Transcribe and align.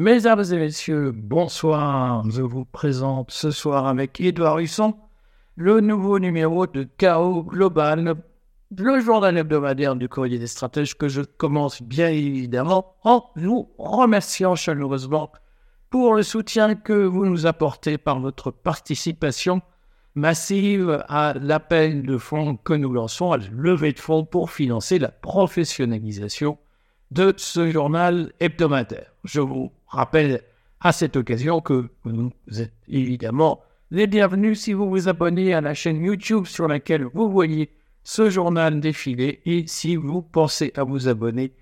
Mesdames 0.00 0.42
et 0.50 0.56
messieurs, 0.56 1.12
bonsoir. 1.14 2.24
Je 2.30 2.40
vous 2.40 2.64
présente 2.64 3.30
ce 3.30 3.50
soir 3.50 3.86
avec 3.86 4.18
Édouard 4.18 4.58
Husson 4.58 4.94
le 5.56 5.80
nouveau 5.80 6.18
numéro 6.18 6.66
de 6.66 6.84
Chaos 6.96 7.42
Global, 7.42 8.14
le 8.78 9.00
journal 9.00 9.36
hebdomadaire 9.36 9.96
du 9.96 10.08
courrier 10.08 10.38
des 10.38 10.46
stratèges 10.46 10.96
que 10.96 11.08
je 11.08 11.20
commence 11.20 11.82
bien 11.82 12.08
évidemment 12.08 12.94
en 13.04 13.26
vous 13.36 13.68
remerciant 13.76 14.54
chaleureusement 14.54 15.30
pour 15.90 16.14
le 16.14 16.22
soutien 16.22 16.76
que 16.76 16.94
vous 16.94 17.26
nous 17.26 17.44
apportez 17.44 17.98
par 17.98 18.20
votre 18.20 18.50
participation 18.50 19.60
massive 20.14 21.04
à 21.10 21.34
l'appel 21.38 22.04
de 22.04 22.16
fonds 22.16 22.56
que 22.56 22.72
nous 22.72 22.94
lançons, 22.94 23.32
à 23.32 23.36
la 23.36 23.44
levée 23.52 23.92
de 23.92 24.00
fonds 24.00 24.24
pour 24.24 24.50
financer 24.50 24.98
la 24.98 25.10
professionnalisation 25.10 26.56
de 27.10 27.34
ce 27.36 27.70
journal 27.70 28.32
hebdomadaire. 28.40 29.12
Je 29.24 29.40
vous 29.40 29.70
rappelle 29.90 30.42
à 30.80 30.92
cette 30.92 31.16
occasion 31.16 31.60
que 31.60 31.88
vous 32.04 32.32
êtes 32.58 32.72
évidemment 32.88 33.60
les 33.90 34.06
bienvenus 34.06 34.60
si 34.60 34.72
vous 34.72 34.88
vous 34.88 35.08
abonnez 35.08 35.52
à 35.52 35.60
la 35.60 35.74
chaîne 35.74 36.02
YouTube 36.02 36.46
sur 36.46 36.68
laquelle 36.68 37.04
vous 37.12 37.28
voyez 37.30 37.70
ce 38.04 38.30
journal 38.30 38.80
défiler 38.80 39.40
et 39.44 39.66
si 39.66 39.96
vous 39.96 40.22
pensez 40.22 40.72
à 40.76 40.84
vous 40.84 41.08
abonner 41.08 41.52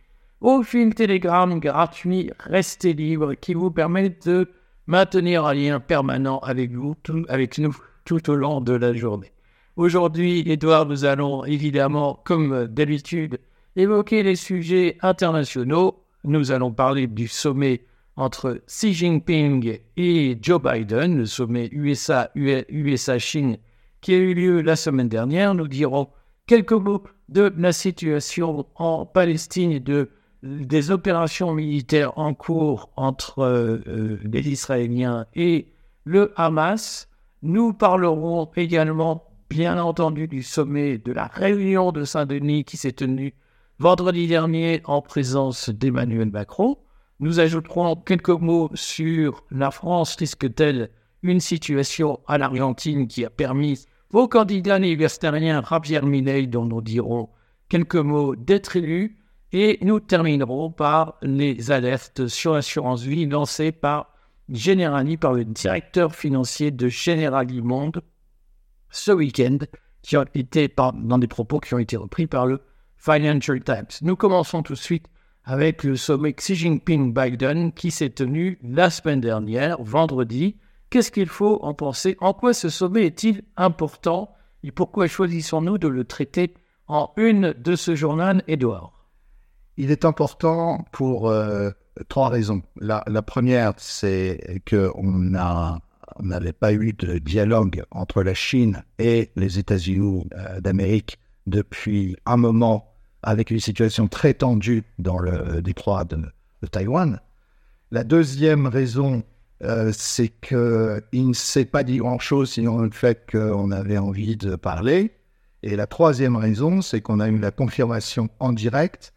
au 0.41 0.63
fil 0.63 0.95
Telegram 0.95 1.59
gratuit 1.59 2.31
Restez 2.39 2.93
Libre 2.93 3.35
qui 3.35 3.55
vous 3.55 3.71
permet 3.71 4.11
de 4.25 4.49
maintenir 4.87 5.47
un 5.47 5.55
lien 5.55 5.81
permanent 5.81 6.39
avec 6.41 6.73
vous, 6.73 6.95
avec 7.29 7.59
nous 7.59 7.77
tout 8.05 8.31
au 8.31 8.37
long 8.37 8.61
de 8.61 8.73
la 8.73 8.95
journée. 8.95 9.33
Aujourd'hui, 9.77 10.43
Edouard, 10.47 10.87
nous 10.87 11.05
allons 11.05 11.45
évidemment, 11.45 12.21
comme 12.25 12.67
d'habitude, 12.67 13.39
évoquer 13.77 14.23
les 14.23 14.37
sujets 14.37 14.97
internationaux. 15.03 16.05
Nous 16.25 16.53
allons 16.53 16.73
parler 16.73 17.07
du 17.07 17.29
sommet 17.29 17.83
entre 18.19 18.61
Xi 18.67 18.93
Jinping 18.93 19.79
et 19.97 20.39
Joe 20.43 20.61
Biden, 20.61 21.19
le 21.19 21.25
sommet 21.25 21.69
USA-USA-Chine 21.71 23.59
qui 24.01 24.13
a 24.13 24.17
eu 24.17 24.35
lieu 24.35 24.61
la 24.61 24.75
semaine 24.75 25.09
dernière. 25.09 25.55
Nous 25.55 25.69
dirons 25.69 26.09
quelques 26.47 26.73
mots 26.73 27.05
de 27.29 27.55
la 27.57 27.73
situation 27.73 28.67
en 28.75 29.07
Palestine 29.07 29.71
et 29.71 29.79
de, 29.79 30.11
des 30.43 30.91
opérations 30.91 31.55
militaires 31.55 32.19
en 32.19 32.35
cours 32.35 32.91
entre 32.97 33.41
euh, 33.41 34.19
les 34.25 34.49
Israéliens 34.49 35.27
et 35.37 35.69
le 36.05 36.33
Hamas. 36.35 37.09
Nous 37.43 37.73
parlerons 37.73 38.51
également, 38.57 39.29
bien 39.49 39.81
entendu, 39.81 40.27
du 40.27 40.43
sommet 40.43 40.99
de 40.99 41.13
la 41.13 41.27
réunion 41.27 41.93
de 41.93 42.03
Saint-Denis 42.03 42.65
qui 42.65 42.79
s'est 42.79 42.93
tenue 42.93 43.35
vendredi 43.79 44.27
dernier 44.27 44.81
en 44.87 45.03
présence 45.03 45.71
d'Emmanuel 45.71 46.33
Macron. 46.33 46.79
Nous 47.21 47.41
ajouterons 47.41 47.97
quelques 47.97 48.29
mots 48.29 48.71
sur 48.75 49.45
la 49.51 49.73
France 49.73 50.15
risque-t-elle 50.15 50.91
une 51.23 51.41
situation 51.41 52.21
à 52.29 52.39
l'Argentine 52.39 53.09
qui 53.09 53.25
a 53.25 53.31
permis 53.31 53.87
au 54.13 54.29
candidat 54.29 54.79
universitaire 54.79 55.37
Javier 55.65 56.03
Miney, 56.03 56.47
dont 56.47 56.65
nous 56.65 56.81
dirons 56.81 57.29
quelques 57.69 57.97
mots, 57.97 58.37
d'être 58.37 58.77
élu. 58.77 59.19
Et 59.51 59.79
nous 59.83 59.99
terminerons 59.99 60.71
par 60.71 61.17
les 61.23 61.73
alertes 61.73 62.29
sur 62.29 62.55
l'assurance 62.55 63.03
vie 63.03 63.27
lancées 63.27 63.73
par 63.73 64.15
Generali 64.49 65.17
par 65.17 65.33
le 65.33 65.45
directeur 65.45 66.15
financier 66.15 66.71
de 66.71 66.89
Generali 66.89 67.63
Monde 67.63 68.03
ce 68.91 69.11
week-end, 69.11 69.59
qui 70.03 70.17
ont 70.17 70.25
été 70.35 70.73
dans 70.77 71.19
des 71.19 71.27
propos 71.27 71.59
qui 71.59 71.75
ont 71.75 71.79
été 71.79 71.97
repris 71.97 72.27
par 72.27 72.47
le 72.47 72.61
Financial 72.97 73.61
Times. 73.63 73.89
Nous 74.03 74.17
commençons 74.17 74.63
tout 74.63 74.75
de 74.75 74.79
suite 74.79 75.07
avec 75.49 75.83
le 75.83 75.97
sommet 75.97 76.35
Xi 76.35 76.55
Jinping-Biden 76.55 77.73
qui 77.73 77.91
s'est 77.91 78.11
tenu 78.11 78.59
la 78.63 78.91
semaine 78.91 79.23
dernière, 79.23 79.83
vendredi. 79.83 80.59
Qu'est-ce 80.91 81.11
qu'il 81.11 81.27
faut 81.27 81.59
en 81.63 81.73
penser? 81.73 82.19
En 82.21 82.35
quoi 82.35 82.53
ce 82.53 82.69
sommet 82.69 83.07
est-il 83.07 83.43
important? 83.57 84.31
Et 84.63 84.73
pourquoi 84.73 85.07
choisissons-nous 85.07 85.79
de 85.79 85.89
le 85.89 86.05
traiter 86.05 86.53
en 86.87 87.13
une 87.17 87.55
de 87.55 87.77
ce 87.77 87.95
journal, 87.95 88.43
Edouard 88.47 89.09
Il 89.79 89.91
est 89.91 90.05
important 90.05 90.85
pour 90.93 91.31
euh, 91.31 91.71
trois 92.11 92.29
raisons. 92.29 92.61
La, 92.79 93.01
première, 93.23 93.73
c'est 93.79 94.63
qu'on 94.69 95.33
on 95.35 96.23
n'avait 96.23 96.53
pas 96.53 96.75
eu 96.75 96.93
de 96.93 97.17
dialogue 97.17 97.85
entre 97.91 98.23
la 98.23 98.35
Chine 98.35 98.85
et 98.99 99.31
les 99.35 99.59
États-Unis 99.59 100.29
euh, 100.35 100.61
d'Amérique 100.61 101.19
depuis 101.47 102.17
un 102.27 102.37
moment, 102.37 102.88
avec 103.23 103.51
une 103.51 103.61
situation 103.61 104.09
très 104.09 104.35
tendue 104.35 104.85
dans 104.99 105.19
le 105.19 105.61
détroit 105.63 106.05
de, 106.05 106.23
Taïwan. 106.71 107.21
La 107.91 108.05
deuxième 108.05 108.67
raison, 108.67 109.23
euh, 109.63 109.93
c'est 109.95 110.29
qu'il 110.29 111.29
ne 111.29 111.33
s'est 111.33 111.65
pas 111.65 111.85
dit 111.85 111.99
grand-chose 111.99 112.51
sinon 112.51 112.79
le 112.79 112.91
fait 112.91 113.29
qu'on 113.31 113.71
avait 113.71 113.99
envie 113.99 114.37
de 114.37 114.57
parler. 114.57 115.13
Et 115.63 115.77
la 115.77 115.87
troisième 115.87 116.37
raison, 116.37 116.83
c'est 116.83 117.01
qu'on 117.01 117.21
a 117.21 117.29
eu 117.29 117.39
la 117.39 117.51
confirmation 117.51 118.29
en 118.39 118.53
direct 118.53 119.13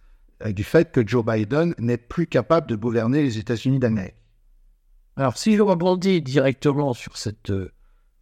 euh, 0.46 0.52
du 0.52 0.64
fait 0.64 0.92
que 0.92 1.06
Joe 1.06 1.26
Biden 1.26 1.76
n'est 1.78 1.98
plus 1.98 2.28
capable 2.28 2.68
de 2.68 2.76
gouverner 2.76 3.22
les 3.22 3.38
États-Unis 3.38 3.80
d'Amérique. 3.80 4.16
Alors, 5.18 5.38
si 5.38 5.56
je 5.56 5.62
rebondis 5.62 6.22
directement 6.22 6.94
sur 6.94 7.18
cette 7.18 7.52
euh, 7.52 7.72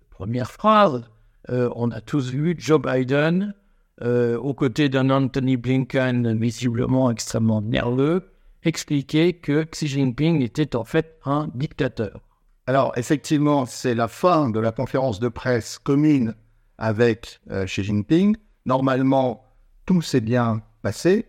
première 0.10 0.52
phrase, 0.52 1.04
euh, 1.50 1.70
on 1.76 1.92
a 1.92 2.02
tous 2.02 2.32
vu 2.32 2.56
Joe 2.58 2.82
Biden 2.82 3.54
aux 4.02 4.54
côtés 4.54 4.90
d'un 4.90 5.10
Anthony 5.10 5.58
Blinken 5.58 6.38
visiblement 6.40 7.12
extrêmement 7.12 7.62
nerveux 7.62 8.32
expliquer 8.64 9.34
que 9.34 9.64
Xi 9.64 9.88
Jinping 9.88 10.42
était 10.42 10.76
en 10.76 10.84
fait 10.84 11.18
un 11.26 11.50
dictateur. 11.54 12.22
Alors, 12.68 12.94
effectivement, 12.98 13.66
c'est 13.66 13.96
la 13.96 14.08
fin 14.08 14.50
de 14.50 14.60
la 14.60 14.72
conférence 14.72 15.20
de 15.20 15.28
presse 15.28 15.80
commune 15.80 16.36
avec 16.78 17.40
Xi 17.50 17.84
Jinping. 17.84 18.36
Normalement, 18.66 19.44
tout 19.86 20.02
s'est 20.02 20.22
bien 20.22 20.62
passé. 20.82 21.26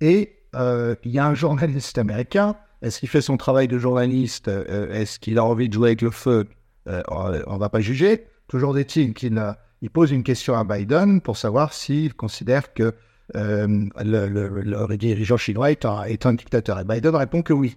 Et 0.00 0.36
euh, 0.54 0.94
il 1.04 1.12
y 1.12 1.18
a 1.18 1.26
un 1.26 1.34
journaliste 1.34 1.98
américain. 1.98 2.56
Est-ce 2.82 2.98
qu'il 2.98 3.08
fait 3.08 3.20
son 3.20 3.36
travail 3.36 3.68
de 3.68 3.78
journaliste 3.78 4.48
euh, 4.48 4.92
Est-ce 4.92 5.18
qu'il 5.18 5.38
a 5.38 5.44
envie 5.44 5.68
de 5.68 5.74
jouer 5.74 5.90
avec 5.90 6.02
le 6.02 6.10
feu 6.10 6.48
euh, 6.88 7.02
On 7.08 7.54
ne 7.54 7.58
va 7.58 7.68
pas 7.68 7.80
juger. 7.80 8.26
Toujours 8.48 8.76
est-il 8.76 9.14
qu'il 9.14 9.40
il 9.84 9.90
pose 9.90 10.10
une 10.10 10.24
question 10.24 10.54
à 10.56 10.64
Biden 10.64 11.20
pour 11.20 11.36
savoir 11.36 11.72
s'il 11.72 12.14
considère 12.14 12.74
que 12.74 12.94
le, 13.34 14.96
dirigeant 14.96 15.36
chinois 15.36 15.70
est 15.70 15.84
un, 15.84 16.02
est 16.04 16.26
un, 16.26 16.34
dictateur. 16.34 16.80
Et 16.80 16.84
Biden 16.84 17.14
répond 17.14 17.42
que 17.42 17.52
oui. 17.52 17.76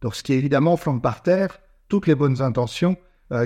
Donc, 0.00 0.14
ce 0.14 0.22
qui 0.22 0.34
évidemment 0.34 0.76
flanque 0.76 1.02
par 1.02 1.22
terre 1.22 1.58
toutes 1.88 2.06
les 2.06 2.14
bonnes 2.14 2.40
intentions 2.42 2.96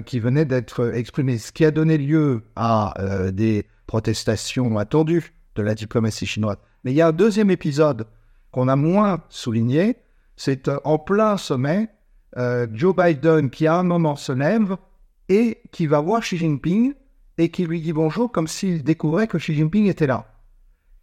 qui 0.04 0.20
venaient 0.20 0.44
d'être 0.44 0.94
exprimées. 0.94 1.38
Ce 1.38 1.50
qui 1.52 1.64
a 1.64 1.70
donné 1.70 1.96
lieu 1.96 2.42
à 2.54 2.94
des 3.32 3.66
protestations 3.86 4.78
attendues 4.78 5.32
de 5.54 5.62
la 5.62 5.74
diplomatie 5.74 6.26
chinoise. 6.26 6.58
Mais 6.84 6.92
il 6.92 6.96
y 6.96 7.00
a 7.00 7.08
un 7.08 7.12
deuxième 7.12 7.50
épisode 7.50 8.06
qu'on 8.50 8.68
a 8.68 8.76
moins 8.76 9.22
souligné, 9.28 9.96
c'est 10.36 10.68
euh, 10.68 10.78
en 10.84 10.98
plein 10.98 11.36
sommet, 11.36 11.88
euh, 12.36 12.66
Joe 12.72 12.94
Biden 12.94 13.50
qui 13.50 13.66
à 13.66 13.76
un 13.76 13.82
moment 13.82 14.16
se 14.16 14.32
lève 14.32 14.76
et 15.28 15.60
qui 15.72 15.86
va 15.86 16.00
voir 16.00 16.22
Xi 16.22 16.36
Jinping 16.36 16.94
et 17.38 17.50
qui 17.50 17.66
lui 17.66 17.80
dit 17.80 17.92
bonjour 17.92 18.30
comme 18.30 18.48
s'il 18.48 18.82
découvrait 18.82 19.26
que 19.26 19.38
Xi 19.38 19.54
Jinping 19.54 19.86
était 19.86 20.06
là. 20.06 20.26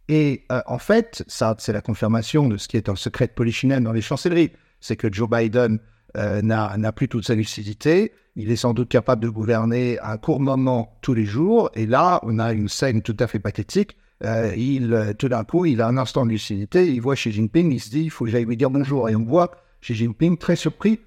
Et 0.08 0.44
euh, 0.50 0.60
en 0.66 0.78
fait, 0.78 1.24
ça 1.28 1.54
c'est 1.58 1.72
la 1.72 1.80
confirmation 1.80 2.48
de 2.48 2.56
ce 2.56 2.68
qui 2.68 2.76
est 2.76 2.88
un 2.88 2.96
secret 2.96 3.26
de 3.26 3.32
polichinelle 3.32 3.82
dans 3.82 3.92
les 3.92 4.00
chancelleries, 4.00 4.52
c'est 4.80 4.96
que 4.96 5.12
Joe 5.12 5.28
Biden 5.28 5.78
n'a 6.14 6.92
plus 6.92 7.06
toute 7.06 7.24
sa 7.24 7.36
lucidité, 7.36 8.12
il 8.34 8.50
est 8.50 8.56
sans 8.56 8.74
doute 8.74 8.88
capable 8.88 9.22
de 9.22 9.28
gouverner 9.28 10.00
un 10.00 10.16
court 10.16 10.40
moment 10.40 10.98
tous 11.02 11.14
les 11.14 11.24
jours, 11.24 11.70
et 11.74 11.86
là 11.86 12.18
on 12.24 12.40
a 12.40 12.52
une 12.52 12.68
scène 12.68 13.02
tout 13.02 13.16
à 13.20 13.28
fait 13.28 13.38
pathétique 13.38 13.96
euh, 14.24 14.52
il, 14.56 14.92
euh, 14.92 15.12
tout 15.14 15.28
d'un 15.28 15.44
coup, 15.44 15.64
il 15.64 15.80
a 15.80 15.88
un 15.88 15.96
instant 15.96 16.26
de 16.26 16.30
lucidité, 16.30 16.86
il 16.86 17.00
voit 17.00 17.14
Xi 17.14 17.32
Jinping, 17.32 17.72
il 17.72 17.80
se 17.80 17.90
dit, 17.90 18.02
il 18.02 18.10
faut 18.10 18.24
que 18.24 18.30
j'aille 18.30 18.44
lui 18.44 18.56
dire 18.56 18.70
bonjour. 18.70 19.08
Et 19.08 19.16
on 19.16 19.24
voit 19.24 19.52
Xi 19.80 19.94
Jinping 19.94 20.36
très 20.36 20.56
surpris 20.56 21.00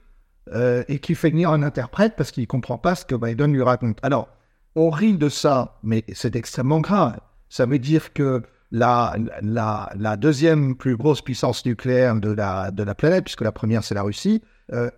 euh, 0.53 0.83
et 0.87 0.99
qui 0.99 1.15
fait 1.15 1.29
venir 1.29 1.51
un 1.51 1.61
interprète 1.61 2.13
parce 2.17 2.31
qu'il 2.31 2.43
ne 2.43 2.47
comprend 2.47 2.77
pas 2.77 2.95
ce 2.95 3.05
que 3.05 3.15
Biden 3.15 3.53
lui 3.53 3.61
raconte. 3.61 3.99
Alors, 4.01 4.29
on 4.75 4.89
rit 4.89 5.17
de 5.17 5.29
ça, 5.29 5.79
mais 5.83 6.03
c'est 6.13 6.35
extrêmement 6.35 6.79
grave. 6.79 7.19
Ça 7.49 7.65
veut 7.65 7.79
dire 7.79 8.13
que 8.13 8.41
la, 8.71 9.15
la, 9.41 9.91
la, 9.95 10.17
deuxième 10.17 10.75
plus 10.75 10.97
grosse 10.97 11.21
puissance 11.21 11.63
nucléaire 11.65 12.15
de 12.15 12.31
la, 12.31 12.71
de 12.71 12.81
la 12.81 12.95
planète, 12.95 13.25
puisque 13.25 13.41
la 13.41 13.51
première 13.51 13.83
c'est 13.83 13.93
la 13.93 14.01
Russie, 14.01 14.41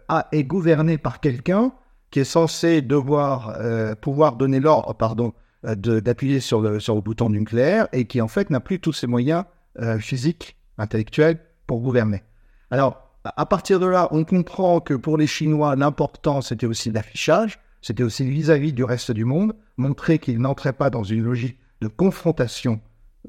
a, 0.07 0.27
est 0.31 0.45
gouvernée 0.45 0.97
par 0.97 1.19
quelqu'un 1.19 1.73
qui 2.09 2.21
est 2.21 2.23
censé 2.23 2.81
devoir 2.81 3.57
pouvoir 3.99 4.37
donner 4.37 4.61
l'ordre, 4.61 4.93
pardon, 4.93 5.33
euh, 5.65 5.75
d'appuyer 5.75 6.41
sur 6.41 6.61
le, 6.61 6.79
sur 6.79 6.93
le 6.93 7.01
bouton 7.01 7.29
nucléaire 7.29 7.87
et 7.91 8.05
qui 8.05 8.21
en 8.21 8.27
fait 8.27 8.51
n'a 8.51 8.59
plus 8.59 8.79
tous 8.79 8.93
ses 8.93 9.07
moyens 9.07 9.45
euh, 9.79 9.97
physiques, 9.97 10.57
intellectuels 10.77 11.39
pour 11.65 11.81
gouverner. 11.81 12.23
Alors, 12.69 13.09
à 13.23 13.45
partir 13.47 13.79
de 13.79 13.87
là, 13.87 14.07
on 14.11 14.25
comprend 14.25 14.79
que 14.79 14.93
pour 14.93 15.17
les 15.17 15.25
Chinois, 15.25 15.75
l'important 15.75 16.41
c'était 16.41 16.67
aussi 16.67 16.91
l'affichage, 16.91 17.57
c'était 17.85 18.03
aussi 18.03 18.27
vis-à-vis 18.27 18.73
du 18.73 18.83
reste 18.83 19.11
du 19.11 19.25
monde, 19.25 19.53
montrer 19.77 20.17
qu'ils 20.17 20.39
n'entraient 20.39 20.73
pas 20.73 20.89
dans 20.89 21.03
une 21.03 21.23
logique 21.23 21.59
de 21.81 21.87
confrontation 21.87 22.79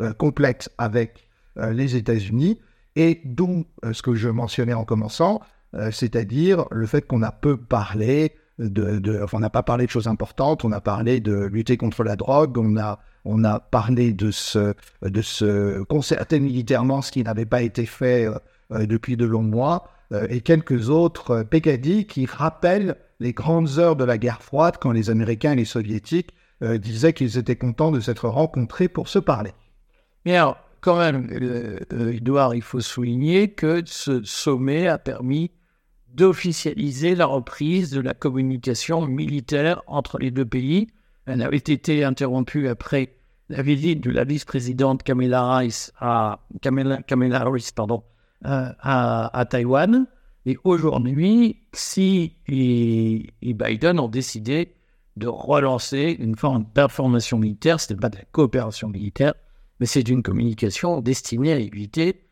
euh, 0.00 0.12
complète 0.12 0.70
avec 0.78 1.28
les 1.72 1.96
États-Unis, 1.96 2.60
et 2.96 3.22
d'où 3.24 3.64
ce 3.90 4.02
que 4.02 4.14
je 4.14 4.28
mentionnais 4.28 4.74
en 4.74 4.84
commençant, 4.84 5.40
euh, 5.74 5.90
c'est-à-dire 5.90 6.66
le 6.70 6.86
fait 6.86 7.06
qu'on 7.06 7.22
a 7.22 7.32
peu 7.32 7.56
parlé 7.56 8.32
de, 8.58 9.22
enfin, 9.22 9.38
on 9.38 9.40
n'a 9.40 9.50
pas 9.50 9.62
parlé 9.62 9.84
de 9.84 9.90
choses 9.90 10.08
importantes, 10.08 10.64
on 10.64 10.72
a 10.72 10.80
parlé 10.80 11.20
de 11.20 11.44
lutter 11.44 11.76
contre 11.76 12.04
la 12.04 12.16
drogue, 12.16 12.56
on 12.56 12.78
a, 12.78 13.00
on 13.26 13.44
a 13.44 13.60
parlé 13.60 14.12
de 14.12 14.30
se, 14.30 14.74
de 15.02 15.22
se 15.22 15.82
concerter 15.82 16.40
militairement, 16.40 17.02
ce 17.02 17.12
qui 17.12 17.22
n'avait 17.22 17.44
pas 17.44 17.60
été 17.60 17.84
fait 17.84 18.26
euh, 18.72 18.86
depuis 18.86 19.18
de 19.18 19.26
longs 19.26 19.42
mois, 19.42 19.90
euh, 20.12 20.26
et 20.30 20.40
quelques 20.40 20.88
autres 20.88 21.42
peccadilles 21.42 22.06
qui 22.06 22.24
rappellent 22.24 22.96
les 23.20 23.32
grandes 23.32 23.78
heures 23.78 23.96
de 23.96 24.04
la 24.04 24.18
guerre 24.18 24.42
froide 24.42 24.76
quand 24.80 24.92
les 24.92 25.10
Américains 25.10 25.52
et 25.52 25.56
les 25.56 25.64
Soviétiques 25.64 26.34
disaient 26.62 27.12
qu'ils 27.12 27.36
étaient 27.36 27.56
contents 27.56 27.90
de 27.90 28.00
s'être 28.00 28.28
rencontrés 28.28 28.88
pour 28.88 29.08
se 29.08 29.18
parler. 29.18 29.52
Mais 30.24 30.36
alors, 30.36 30.56
quand 30.80 30.98
même, 30.98 31.28
Edouard, 31.90 32.54
il 32.54 32.62
faut 32.62 32.80
souligner 32.80 33.50
que 33.52 33.82
ce 33.84 34.22
sommet 34.24 34.86
a 34.86 34.98
permis 34.98 35.50
d'officialiser 36.16 37.14
la 37.14 37.26
reprise 37.26 37.90
de 37.90 38.00
la 38.00 38.14
communication 38.14 39.06
militaire 39.06 39.82
entre 39.86 40.18
les 40.18 40.30
deux 40.30 40.46
pays. 40.46 40.86
Elle 41.26 41.42
avait 41.42 41.56
été 41.56 42.04
interrompue 42.04 42.68
après 42.68 43.16
la 43.48 43.62
visite 43.62 44.02
de 44.02 44.10
la 44.10 44.24
vice-présidente 44.24 45.02
Kamala 45.02 45.42
Harris 45.42 45.90
à, 46.00 46.40
Kamala, 46.62 47.40
Harris, 47.40 47.70
pardon, 47.74 48.02
euh, 48.46 48.70
à, 48.80 49.44
Taïwan. 49.48 50.06
Et 50.46 50.56
aujourd'hui, 50.62 51.56
Xi 51.72 52.36
et, 52.46 53.32
Biden 53.42 53.98
ont 53.98 54.08
décidé 54.08 54.74
de 55.16 55.26
relancer 55.26 56.16
une 56.20 56.36
forme 56.36 56.66
d'information 56.72 57.38
militaire. 57.38 57.80
Ce 57.80 57.92
n'est 57.92 57.98
pas 57.98 58.08
de 58.08 58.16
la 58.16 58.24
coopération 58.30 58.88
militaire, 58.88 59.34
mais 59.80 59.86
c'est 59.86 60.08
une 60.08 60.22
communication 60.22 61.00
destinée 61.00 61.52
à 61.52 61.58
éviter 61.58 62.28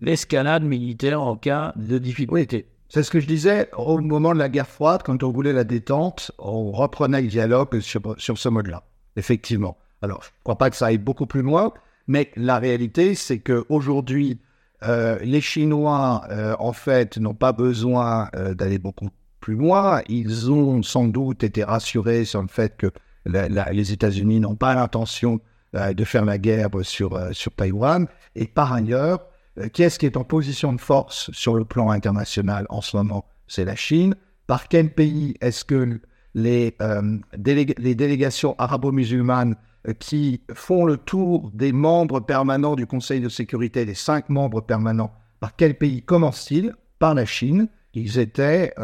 l'escalade 0.00 0.64
militaire 0.64 1.20
en 1.20 1.36
cas 1.36 1.74
de 1.76 1.98
difficulté. 1.98 2.66
C'est 2.88 3.02
ce 3.02 3.10
que 3.10 3.20
je 3.20 3.26
disais 3.26 3.68
au 3.76 3.98
moment 3.98 4.32
de 4.32 4.38
la 4.38 4.48
guerre 4.48 4.66
froide, 4.66 5.02
quand 5.04 5.22
on 5.22 5.30
voulait 5.30 5.52
la 5.52 5.64
détente, 5.64 6.32
on 6.38 6.72
reprenait 6.72 7.20
le 7.20 7.28
dialogue 7.28 7.78
sur, 7.80 8.16
ce 8.16 8.48
mode-là, 8.48 8.84
effectivement. 9.16 9.76
Alors, 10.00 10.22
je 10.22 10.28
ne 10.28 10.44
crois 10.44 10.56
pas 10.56 10.70
que 10.70 10.76
ça 10.76 10.86
aille 10.86 10.98
beaucoup 10.98 11.26
plus 11.26 11.42
loin, 11.42 11.74
mais 12.06 12.30
la 12.36 12.58
réalité, 12.58 13.14
c'est 13.14 13.38
qu'aujourd'hui, 13.38 14.40
euh, 14.84 15.18
les 15.20 15.40
Chinois, 15.40 16.22
euh, 16.30 16.56
en 16.58 16.72
fait, 16.72 17.18
n'ont 17.18 17.34
pas 17.34 17.52
besoin 17.52 18.28
euh, 18.34 18.54
d'aller 18.54 18.78
beaucoup 18.78 19.08
plus 19.40 19.54
loin. 19.54 20.02
Ils 20.08 20.50
ont 20.50 20.82
sans 20.82 21.06
doute 21.06 21.44
été 21.44 21.64
rassurés 21.64 22.24
sur 22.24 22.42
le 22.42 22.48
fait 22.48 22.76
que 22.76 22.90
les 23.26 23.92
États-Unis 23.92 24.40
n'ont 24.40 24.56
pas 24.56 24.74
l'intention 24.74 25.40
de 25.74 26.04
faire 26.04 26.24
la 26.24 26.38
guerre 26.38 26.70
sur, 26.82 27.20
sur 27.32 27.54
Taïwan. 27.54 28.06
Et 28.34 28.46
par 28.46 28.72
ailleurs, 28.72 29.26
qui 29.74 29.82
est-ce 29.82 29.98
qui 29.98 30.06
est 30.06 30.16
en 30.16 30.24
position 30.24 30.72
de 30.72 30.80
force 30.80 31.30
sur 31.32 31.54
le 31.54 31.66
plan 31.66 31.90
international 31.90 32.66
en 32.70 32.80
ce 32.80 32.96
moment? 32.96 33.26
C'est 33.46 33.66
la 33.66 33.76
Chine. 33.76 34.14
Par 34.46 34.68
quel 34.68 34.92
pays 34.94 35.34
est-ce 35.42 35.66
que 35.66 36.00
les, 36.34 36.76
délégations 37.36 38.54
arabo-musulmanes 38.58 39.54
qui 39.98 40.42
font 40.54 40.84
le 40.84 40.96
tour 40.96 41.50
des 41.54 41.72
membres 41.72 42.20
permanents 42.20 42.76
du 42.76 42.86
Conseil 42.86 43.20
de 43.20 43.28
sécurité, 43.28 43.84
des 43.84 43.94
cinq 43.94 44.28
membres 44.28 44.60
permanents, 44.60 45.12
par 45.40 45.56
quel 45.56 45.76
pays 45.76 46.02
commencent-ils 46.02 46.74
Par 46.98 47.14
la 47.14 47.24
Chine. 47.24 47.68
Ils 47.94 48.18
étaient 48.18 48.74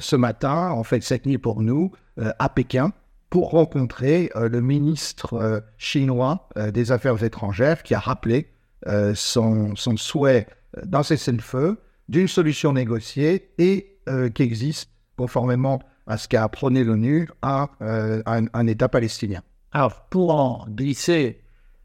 ce 0.00 0.16
matin, 0.16 0.70
en 0.70 0.82
fait 0.82 1.02
cette 1.02 1.26
nuit 1.26 1.38
pour 1.38 1.60
nous, 1.62 1.92
à 2.16 2.48
Pékin 2.48 2.92
pour 3.30 3.50
rencontrer 3.50 4.30
le 4.34 4.60
ministre 4.60 5.62
chinois 5.78 6.48
des 6.72 6.90
Affaires 6.90 7.22
étrangères 7.22 7.82
qui 7.82 7.94
a 7.94 8.00
rappelé 8.00 8.54
euh, 8.86 9.14
son, 9.14 9.74
souhait 9.76 10.46
d'un 10.82 11.02
cessez-le-feu, 11.02 11.78
d'une 12.08 12.28
solution 12.28 12.72
négociée 12.72 13.50
et 13.58 13.98
euh, 14.08 14.28
qui 14.28 14.42
existe, 14.42 14.90
conformément 15.16 15.80
à 16.06 16.18
ce 16.18 16.28
qu'a 16.28 16.46
prôné 16.48 16.84
l'ONU, 16.84 17.30
euh, 17.44 18.22
un, 18.26 18.44
un, 18.52 18.66
État 18.66 18.88
palestinien. 18.88 19.40
Alors, 19.76 20.02
pour 20.08 20.32
en 20.32 20.66
glisser, 20.68 21.40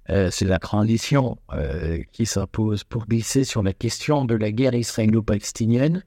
c'est 0.08 0.46
la 0.46 0.60
transition 0.60 1.38
qui 2.12 2.28
s'impose, 2.28 2.84
pour 2.84 3.08
glisser 3.08 3.44
sur 3.44 3.64
la 3.64 3.74
question 3.74 4.26
de 4.26 4.36
la 4.36 4.52
guerre 4.52 4.76
israélo-palestinienne, 4.76 6.04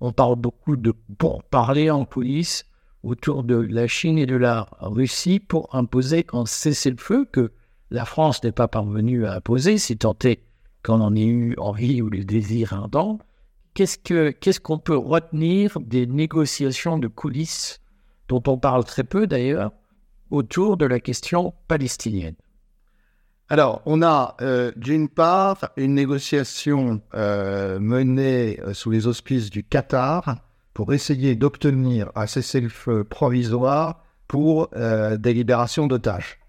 on 0.00 0.12
parle 0.12 0.36
beaucoup 0.36 0.76
de 0.76 0.94
pour 1.18 1.42
parler 1.42 1.90
en 1.90 2.06
coulisses 2.06 2.64
autour 3.02 3.44
de 3.44 3.54
la 3.54 3.86
Chine 3.86 4.16
et 4.16 4.24
de 4.24 4.34
la 4.34 4.66
Russie 4.80 5.38
pour 5.38 5.74
imposer 5.74 6.26
un 6.32 6.46
cessez-le-feu 6.46 7.26
que 7.30 7.52
la 7.90 8.06
France 8.06 8.42
n'est 8.42 8.50
pas 8.50 8.66
parvenue 8.66 9.26
à 9.26 9.34
imposer, 9.34 9.76
si 9.76 9.98
tant 9.98 10.16
est 10.24 10.40
qu'on 10.82 11.02
en 11.02 11.14
ait 11.14 11.24
eu 11.24 11.54
envie 11.58 12.00
ou 12.00 12.08
le 12.08 12.24
désir 12.24 12.72
ardent. 12.72 13.18
Qu'est-ce 13.74 13.98
qu'on 13.98 14.52
ce 14.52 14.60
qu'on 14.60 14.78
peut 14.78 14.96
retenir 14.96 15.78
des 15.80 16.06
négociations 16.06 16.98
de 16.98 17.08
coulisses, 17.08 17.82
dont 18.28 18.42
on 18.46 18.56
parle 18.56 18.84
très 18.84 19.04
peu 19.04 19.26
d'ailleurs, 19.26 19.72
autour 20.30 20.76
de 20.76 20.86
la 20.86 21.00
question 21.00 21.54
palestinienne 21.68 22.36
alors, 23.48 23.80
on 23.86 24.02
a 24.02 24.36
euh, 24.40 24.72
d'une 24.74 25.08
part 25.08 25.70
une 25.76 25.94
négociation 25.94 27.00
euh, 27.14 27.78
menée 27.78 28.58
euh, 28.58 28.74
sous 28.74 28.90
les 28.90 29.06
auspices 29.06 29.50
du 29.50 29.62
Qatar 29.62 30.38
pour 30.74 30.92
essayer 30.92 31.36
d'obtenir 31.36 32.10
un 32.16 32.26
cessez-le-feu 32.26 33.04
provisoire 33.04 34.02
pour 34.26 34.70
des 34.74 35.32
libérations 35.32 35.86
d'otages 35.86 36.40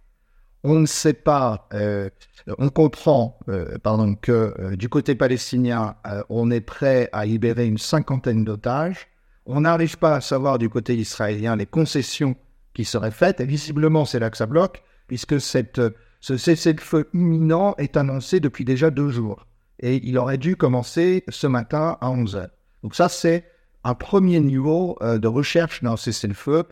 on 0.64 0.80
ne 0.80 0.86
sait 0.86 1.14
pas, 1.14 1.68
euh, 1.74 2.10
on 2.58 2.70
comprend, 2.70 3.40
euh, 3.48 3.78
pardon, 3.82 4.16
que 4.16 4.54
euh, 4.60 4.76
du 4.76 4.90
côté 4.90 5.16
palestinien, 5.16 5.96
on 6.30 6.52
est 6.52 6.62
prêt 6.62 7.10
à 7.14 7.26
libérer 7.26 7.68
une 7.68 7.78
cinquantaine 7.78 8.44
d'otages. 8.44 9.08
On 9.46 9.62
n'arrive 9.62 9.98
pas 9.98 10.16
à 10.16 10.22
savoir 10.22 10.58
du 10.58 10.70
côté 10.70 10.96
israélien 10.96 11.56
les 11.56 11.66
concessions 11.66 12.36
qui 12.78 12.86
seraient 12.86 13.10
faites. 13.10 13.42
Et 13.42 13.46
visiblement, 13.46 14.06
c'est 14.06 14.20
là 14.20 14.30
que 14.30 14.38
ça 14.38 14.46
bloque, 14.46 14.84
puisque 15.08 15.42
ce 15.42 15.92
cessez-le-feu 16.22 17.10
imminent 17.16 17.74
est 17.80 17.98
annoncé 17.98 18.40
depuis 18.40 18.66
déjà 18.66 18.92
deux 18.92 19.10
jours. 19.10 19.48
Et 19.80 20.08
il 20.08 20.16
aurait 20.20 20.38
dû 20.38 20.56
commencer 20.56 21.24
ce 21.28 21.48
matin 21.48 21.98
à 22.02 22.12
11 22.12 22.36
h 22.36 22.48
Donc 22.84 22.94
ça, 22.94 23.10
c'est 23.10 23.46
un 23.84 23.96
premier 23.96 24.40
niveau 24.40 24.96
de 25.02 25.28
recherche 25.28 25.82
d'un 25.82 25.98
cessez-le-feu 25.98 26.66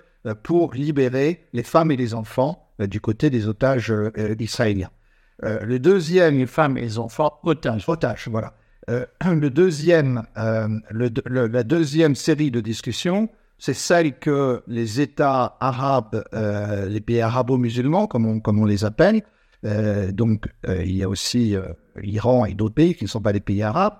pour 0.43 0.75
libérer 0.75 1.47
les 1.53 1.63
femmes 1.63 1.89
et 1.89 1.97
les 1.97 2.13
enfants 2.13 2.69
euh, 2.81 2.85
du 2.85 3.01
côté 3.01 3.31
des 3.31 3.47
otages 3.47 3.91
euh, 3.91 4.11
euh, 4.19 4.35
israéliens. 4.39 4.91
le 5.41 5.79
deuxième, 5.79 6.37
les 6.37 6.45
femmes 6.45 6.77
et 6.77 6.81
les 6.81 6.99
enfants. 6.99 7.39
Otages, 7.43 8.27
voilà. 8.29 8.53
le 8.87 9.49
deuxième, 9.49 10.23
la 10.35 11.63
deuxième 11.63 12.13
série 12.13 12.51
de 12.51 12.61
discussions, 12.61 13.29
c'est 13.57 13.73
celle 13.73 14.19
que 14.19 14.63
les 14.67 15.01
États 15.01 15.57
arabes, 15.59 16.23
les 16.87 17.01
pays 17.01 17.21
arabo-musulmans, 17.21 18.07
comme 18.07 18.41
on, 18.45 18.65
les 18.65 18.83
appelle, 18.85 19.23
donc 20.13 20.47
il 20.67 20.95
y 20.95 21.03
a 21.03 21.09
aussi 21.09 21.55
l'Iran 21.95 22.45
et 22.45 22.53
d'autres 22.53 22.75
pays 22.75 22.95
qui 22.95 23.05
ne 23.05 23.09
sont 23.09 23.21
pas 23.21 23.33
des 23.33 23.39
pays 23.39 23.63
arabes, 23.63 23.95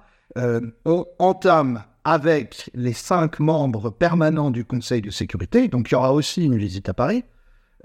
entament 1.20 1.80
avec 2.06 2.70
les 2.76 2.94
cinq 2.94 3.40
membres 3.40 3.90
permanents 3.90 4.52
du 4.52 4.64
Conseil 4.64 5.02
de 5.02 5.10
sécurité, 5.10 5.68
donc 5.68 5.90
il 5.90 5.94
y 5.94 5.96
aura 5.96 6.14
aussi 6.14 6.46
une 6.46 6.58
visite 6.58 6.88
à 6.88 6.94
Paris, 6.94 7.24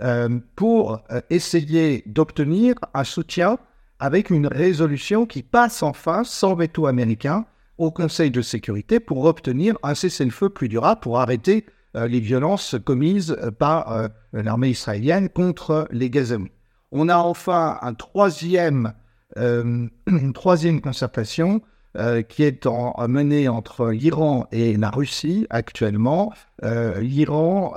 euh, 0.02 0.38
pour 0.56 1.02
euh, 1.10 1.20
essayer 1.30 2.02
d'obtenir 2.06 2.74
un 2.94 3.04
soutien 3.04 3.58
avec 3.98 4.30
une 4.30 4.46
résolution 4.46 5.26
qui 5.26 5.42
passe 5.42 5.82
enfin 5.82 6.22
sans 6.24 6.54
veto 6.54 6.86
américain 6.86 7.44
au 7.80 7.90
Conseil 7.90 8.30
de 8.30 8.42
sécurité 8.42 9.00
pour 9.00 9.24
obtenir 9.24 9.76
un 9.82 9.94
cessez-le-feu 9.94 10.50
plus 10.50 10.68
durable 10.68 11.00
pour 11.00 11.18
arrêter 11.18 11.66
euh, 11.96 12.06
les 12.06 12.20
violences 12.20 12.76
commises 12.84 13.36
par 13.58 14.08
l'armée 14.32 14.70
israélienne 14.70 15.28
contre 15.28 15.88
les 15.90 16.10
Gazaouis. 16.10 16.52
On 16.92 17.08
a 17.08 17.16
enfin 17.16 17.78
un 17.82 17.94
troisième, 17.94 18.92
une 19.36 20.32
troisième 20.34 20.80
concertation 20.80 21.62
qui 22.28 22.44
est 22.44 22.66
en, 22.66 22.94
menée 23.08 23.48
entre 23.48 23.90
l'Iran 23.90 24.46
et 24.52 24.76
la 24.76 24.90
Russie 24.90 25.46
actuellement. 25.50 26.32
L'Iran 26.62 27.74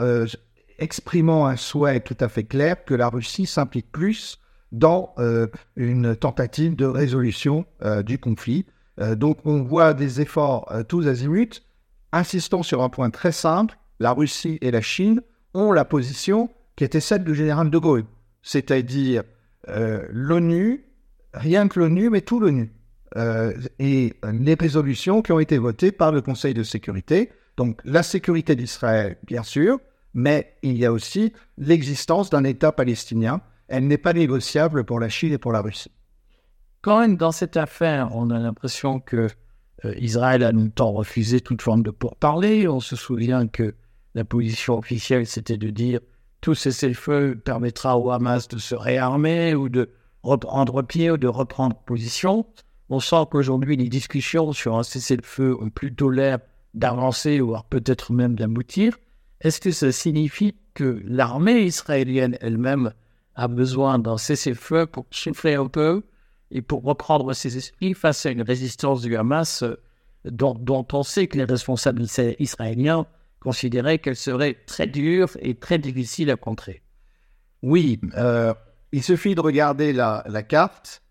exprimant 0.79 1.47
un 1.47 1.55
souhait 1.55 1.99
tout 1.99 2.17
à 2.19 2.29
fait 2.29 2.43
clair 2.43 2.83
que 2.85 2.93
la 2.93 3.09
Russie 3.09 3.45
s'implique 3.45 3.91
plus 3.91 4.39
dans 4.71 5.13
euh, 5.19 5.47
une 5.75 6.15
tentative 6.15 6.75
de 6.75 6.85
résolution 6.85 7.65
euh, 7.83 8.03
du 8.03 8.17
conflit. 8.17 8.65
Euh, 8.99 9.15
donc 9.15 9.39
on 9.45 9.63
voit 9.63 9.93
des 9.93 10.21
efforts 10.21 10.71
tous 10.87 11.07
azimuts, 11.07 11.61
insistant 12.11 12.63
sur 12.63 12.83
un 12.83 12.89
point 12.89 13.09
très 13.09 13.31
simple, 13.31 13.77
la 13.99 14.11
Russie 14.11 14.57
et 14.61 14.71
la 14.71 14.81
Chine 14.81 15.21
ont 15.53 15.71
la 15.71 15.85
position 15.85 16.49
qui 16.75 16.83
était 16.83 16.99
celle 16.99 17.23
du 17.23 17.35
général 17.35 17.69
de 17.69 17.77
Gaulle, 17.77 18.05
c'est-à-dire 18.41 19.23
l'ONU, 19.67 20.85
rien 21.33 21.67
que 21.67 21.79
l'ONU, 21.79 22.09
mais 22.09 22.21
tout 22.21 22.39
l'ONU. 22.39 22.73
et 23.79 24.13
les 24.23 24.53
résolutions 24.55 25.21
qui 25.21 25.31
ont 25.31 25.39
été 25.39 25.57
votées 25.57 25.91
par 25.91 26.11
le 26.11 26.21
Conseil 26.21 26.53
de 26.53 26.63
sécurité. 26.63 27.31
Donc 27.57 27.79
la 27.85 28.03
sécurité 28.03 28.55
d'Israël, 28.55 29.17
bien 29.25 29.43
sûr, 29.43 29.79
mais 30.13 30.55
il 30.61 30.77
y 30.77 30.85
a 30.85 30.91
aussi 30.91 31.33
l'existence 31.57 32.29
d'un 32.29 32.43
État 32.43 32.71
palestinien. 32.71 33.41
Elle 33.67 33.87
n'est 33.87 33.97
pas 33.97 34.13
négociable 34.13 34.83
pour 34.83 34.99
la 34.99 35.09
Chine 35.09 35.33
et 35.33 35.37
pour 35.37 35.51
la 35.51 35.61
Russie. 35.61 35.91
Quand 36.83 36.99
même, 36.99 37.15
dans 37.15 37.31
cette 37.31 37.55
affaire, 37.55 38.09
on 38.13 38.29
a 38.29 38.37
l'impression 38.37 38.99
que 38.99 39.29
euh, 39.85 39.95
Israël 39.99 40.43
a 40.43 40.51
longtemps 40.51 40.91
refusé 40.91 41.39
toute 41.39 41.61
forme 41.61 41.81
de 41.81 41.91
pourparler. 41.91 42.67
On 42.67 42.81
se 42.81 42.97
souvient 42.97 43.47
que 43.47 43.73
la 44.15 44.25
position 44.25 44.79
officielle, 44.79 45.25
c'était 45.25 45.55
de 45.55 45.69
dire 45.69 46.01
tout 46.41 46.55
cessez-le-feu 46.55 47.41
permettra 47.43 47.97
au 47.97 48.11
Hamas 48.11 48.49
de 48.49 48.57
se 48.57 48.75
réarmer 48.75 49.55
ou 49.55 49.69
de 49.69 49.91
reprendre 50.23 50.81
pied 50.81 51.09
ou 51.09 51.15
de 51.15 51.29
reprendre 51.29 51.77
position. 51.85 52.45
On 52.89 52.99
sent 52.99 53.27
qu'aujourd'hui, 53.31 53.77
les 53.77 53.87
discussions 53.87 54.51
sur 54.51 54.77
un 54.77 54.83
cessez-le-feu 54.83 55.55
ont 55.61 55.69
plutôt 55.69 56.09
l'air 56.09 56.39
d'avancer, 56.73 57.39
ou 57.39 57.55
peut-être 57.69 58.11
même 58.11 58.35
d'aboutir. 58.35 58.97
Est-ce 59.39 59.61
que 59.61 59.71
ça 59.71 59.93
signifie 59.93 60.55
que 60.73 61.01
l'armée 61.05 61.61
israélienne 61.61 62.37
elle-même 62.41 62.91
a 63.35 63.47
besoin 63.47 63.99
d'un 63.99 64.17
cessez-le-feu 64.17 64.85
pour 64.85 65.05
souffler 65.11 65.53
un 65.53 65.67
peu? 65.67 66.03
Et 66.53 66.61
pour 66.61 66.83
reprendre 66.83 67.33
ses 67.33 67.57
esprits 67.57 67.93
face 67.93 68.25
à 68.25 68.29
une 68.29 68.43
résistance 68.43 69.01
du 69.01 69.17
Hamas 69.17 69.63
euh, 69.63 69.75
dont, 70.23 70.85
on 70.93 71.03
sait 71.03 71.27
que 71.27 71.37
les 71.37 71.43
responsables 71.43 72.05
israéliens 72.39 73.05
considéraient 73.41 73.97
qu'elle 73.97 74.15
serait 74.15 74.55
très 74.67 74.87
dure 74.87 75.31
et 75.41 75.55
très 75.55 75.79
difficile 75.79 76.31
à 76.31 76.37
contrer 76.37 76.81
Oui, 77.61 77.99
euh, 78.15 78.53
il 78.93 79.03
suffit 79.03 79.35
de 79.35 79.41
regarder 79.41 79.91
la, 79.91 80.23
carte 80.47 81.01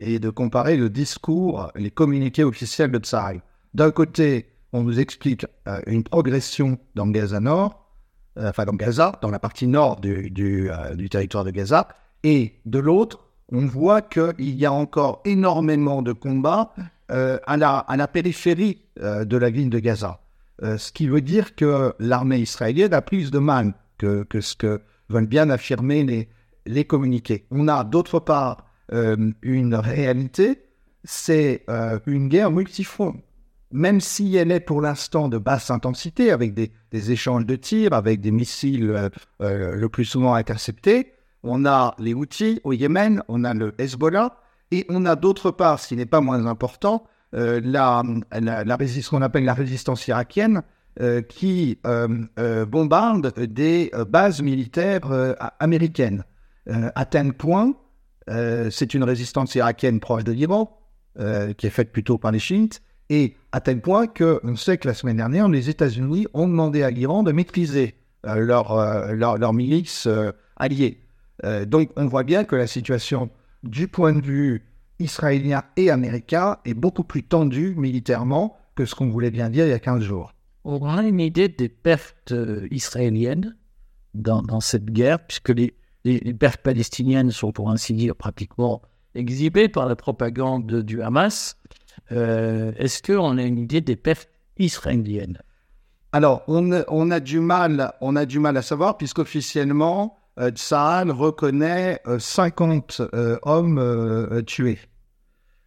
et 0.00 0.18
de 0.18 0.30
comparer 0.30 0.76
le 0.76 0.88
discours, 0.88 1.70
les 1.74 1.90
communiqués 1.90 2.44
officiels 2.44 2.90
de 2.90 2.98
Tsahal. 2.98 3.42
D'un 3.74 3.90
côté, 3.90 4.46
on 4.72 4.84
nous 4.84 5.00
explique 5.00 5.44
euh, 5.68 5.80
une 5.86 6.04
progression 6.04 6.78
dans 6.94 7.08
Gaza 7.08 7.40
Nord, 7.40 7.78
enfin 8.36 8.64
dans 8.64 8.72
Gaza, 8.72 9.18
dans 9.20 9.30
la 9.30 9.38
partie 9.38 9.66
nord 9.66 10.00
du, 10.00 10.30
du 10.30 10.70
territoire 11.10 11.44
de 11.44 11.50
Gaza, 11.50 11.88
et 12.22 12.60
de 12.64 12.78
l'autre, 12.78 13.31
on 13.52 13.66
voit 13.66 14.02
qu'il 14.02 14.32
y 14.38 14.66
a 14.66 14.72
encore 14.72 15.20
énormément 15.24 16.02
de 16.02 16.12
combats 16.12 16.72
à, 17.08 17.56
la, 17.58 17.76
à 17.78 17.96
la 17.98 18.08
périphérie 18.08 18.80
de 18.96 19.36
la 19.36 19.50
ville 19.50 19.68
de 19.68 19.78
Gaza. 19.78 20.20
ce 20.62 20.90
qui 20.92 21.06
veut 21.08 21.20
dire 21.20 21.54
que 21.54 21.92
l'armée 21.98 22.38
israélienne 22.38 22.94
a 22.94 23.02
plus 23.02 23.30
de 23.30 23.38
mal 23.38 23.74
que, 23.98 24.26
ce 24.40 24.56
que 24.56 24.80
veulent 25.10 25.26
bien 25.26 25.50
affirmer 25.50 26.28
les, 26.64 26.84
communiqués. 26.86 27.44
On 27.50 27.68
a 27.68 27.84
d'autre 27.84 28.18
part 28.18 28.64
une 28.90 29.74
réalité, 29.74 30.64
c'est 31.04 31.66
une 32.06 32.28
guerre 32.28 32.50
multifront 32.50 33.20
même 33.72 34.00
si 34.00 34.36
elle 34.36 34.52
est 34.52 34.60
pour 34.60 34.80
l'instant 34.80 35.28
de 35.28 35.38
basse 35.38 35.70
intensité, 35.70 36.30
avec 36.30 36.54
des, 36.54 36.70
échanges 37.10 37.46
de 37.46 37.56
tirs, 37.56 37.92
avec 37.92 38.20
des 38.20 38.30
missiles 38.30 38.90
euh, 38.90 39.08
euh, 39.40 39.74
le 39.74 39.88
plus 39.88 40.04
souvent 40.04 40.34
interceptés, 40.34 41.12
on 41.42 41.64
a 41.64 41.94
les 41.98 42.14
outils 42.14 42.60
au 42.64 42.72
Yémen, 42.72 43.22
on 43.28 43.44
a 43.44 43.54
le 43.54 43.74
Hezbollah, 43.78 44.36
et 44.70 44.86
on 44.88 45.04
a 45.06 45.16
d'autre 45.16 45.50
part, 45.50 45.80
ce 45.80 45.88
qui 45.88 45.96
n'est 45.96 46.06
pas 46.06 46.20
moins 46.20 46.46
important, 46.46 47.04
euh, 47.34 47.60
la, 47.64 48.02
la, 48.32 48.78
ce 48.86 49.10
qu'on 49.10 49.22
appelle 49.22 49.44
la 49.44 49.54
résistance 49.54 50.06
irakienne, 50.08 50.62
qui 51.30 51.78
bombarde 52.66 53.32
des 53.38 53.90
bases 54.08 54.42
militaires 54.42 55.34
américaines. 55.58 56.22
à 56.68 57.06
tel 57.06 57.32
point, 57.32 57.72
c'est 58.28 58.92
une 58.92 59.02
résistance 59.02 59.54
irakienne 59.54 60.00
proche 60.00 60.24
de 60.24 60.32
l'Iran, 60.32 60.78
qui 61.16 61.66
est 61.66 61.70
faite 61.70 61.92
plutôt 61.92 62.18
par 62.18 62.30
les 62.30 62.38
chiites, 62.38 62.82
et 63.12 63.36
à 63.52 63.60
tel 63.60 63.82
point 63.82 64.06
qu'on 64.06 64.56
sait 64.56 64.78
que 64.78 64.88
la 64.88 64.94
semaine 64.94 65.18
dernière, 65.18 65.46
les 65.46 65.68
États-Unis 65.68 66.26
ont 66.32 66.48
demandé 66.48 66.82
à 66.82 66.90
l'Iran 66.90 67.22
de 67.22 67.30
maîtriser 67.30 67.94
euh, 68.26 68.36
leur, 68.36 68.72
euh, 68.72 69.12
leur, 69.12 69.36
leur, 69.36 69.52
milice 69.52 70.08
euh, 71.44 71.64
donc 71.64 71.90
on 71.96 72.06
voit 72.06 72.24
bien 72.24 72.44
que 72.44 72.56
la 72.56 72.66
situation 72.66 73.30
du 73.62 73.88
point 73.88 74.12
de 74.12 74.20
vue 74.20 74.66
israélien 74.98 75.62
et 75.76 75.90
américain 75.90 76.58
est 76.64 76.74
beaucoup 76.74 77.04
plus 77.04 77.22
tendue 77.22 77.74
militairement 77.76 78.56
que 78.74 78.84
ce 78.84 78.94
qu'on 78.94 79.08
voulait 79.08 79.30
bien 79.30 79.50
dire 79.50 79.66
il 79.66 79.70
y 79.70 79.74
a 79.74 79.78
15 79.78 80.02
jours. 80.02 80.32
On 80.64 80.96
a 80.96 81.02
une 81.02 81.20
idée 81.20 81.48
des 81.48 81.68
pertes 81.68 82.32
israéliennes 82.70 83.56
dans, 84.14 84.42
dans, 84.42 84.60
cette 84.60 84.86
guerre, 84.86 85.18
puisque 85.26 85.48
les, 85.48 85.74
les, 86.04 86.20
les, 86.20 86.34
pertes 86.34 86.60
palestiniennes 86.60 87.30
sont 87.30 87.50
pour 87.50 87.70
ainsi 87.70 87.94
dire 87.94 88.14
pratiquement 88.14 88.82
exhibées 89.14 89.68
par 89.68 89.86
la 89.86 89.96
propagande 89.96 90.82
du 90.82 91.02
Hamas. 91.02 91.56
Euh, 92.10 92.72
est-ce 92.76 93.02
qu'on 93.02 93.38
a 93.38 93.42
une 93.42 93.58
idée 93.58 93.80
des 93.80 93.96
pertes 93.96 94.28
israéliennes? 94.58 95.38
Alors, 96.12 96.42
on, 96.46 97.10
a 97.10 97.20
du 97.20 97.40
mal, 97.40 97.94
on 98.02 98.16
a 98.16 98.26
du 98.26 98.38
mal 98.38 98.56
à 98.58 98.62
savoir, 98.62 98.98
puisqu'officiellement, 98.98 100.18
euh, 100.38 100.50
reconnaît 101.12 102.00
50 102.18 103.00
euh, 103.00 103.08
euh, 103.14 103.38
hommes 103.42 104.42
tués. 104.46 104.78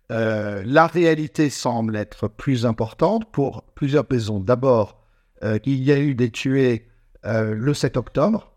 la 0.09 0.87
réalité 0.87 1.49
semble 1.49 1.95
être 1.95 2.27
plus 2.27 2.65
importante 2.65 3.31
pour 3.31 3.63
plusieurs 3.75 4.05
raisons. 4.09 4.39
D'abord, 4.39 5.03
il 5.43 5.83
y 5.83 5.91
a 5.91 5.99
eu 5.99 6.15
des 6.15 6.31
tués 6.31 6.87
le 7.23 7.73
7 7.73 7.97
octobre, 7.97 8.51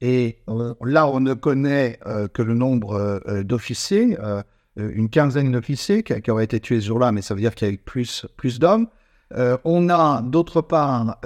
et 0.00 0.38
là, 0.84 1.06
on 1.06 1.20
ne 1.20 1.34
connaît 1.34 1.98
que 2.32 2.42
le 2.42 2.54
nombre 2.54 3.22
d'officiers. 3.42 4.16
Une 4.76 5.10
quinzaine 5.10 5.52
d'officiers 5.52 6.02
qui, 6.02 6.30
auraient 6.30 6.44
été 6.44 6.58
tués 6.58 6.80
ce 6.80 6.86
jour-là, 6.86 7.12
mais 7.12 7.20
ça 7.20 7.34
veut 7.34 7.40
dire 7.40 7.54
qu'il 7.54 7.68
y 7.68 7.70
a 7.70 7.74
eu 7.74 7.78
plus, 7.78 8.26
plus 8.36 8.58
d'hommes. 8.58 8.88
On 9.64 9.88
a 9.90 10.22
d'autre 10.22 10.60
part 10.60 11.20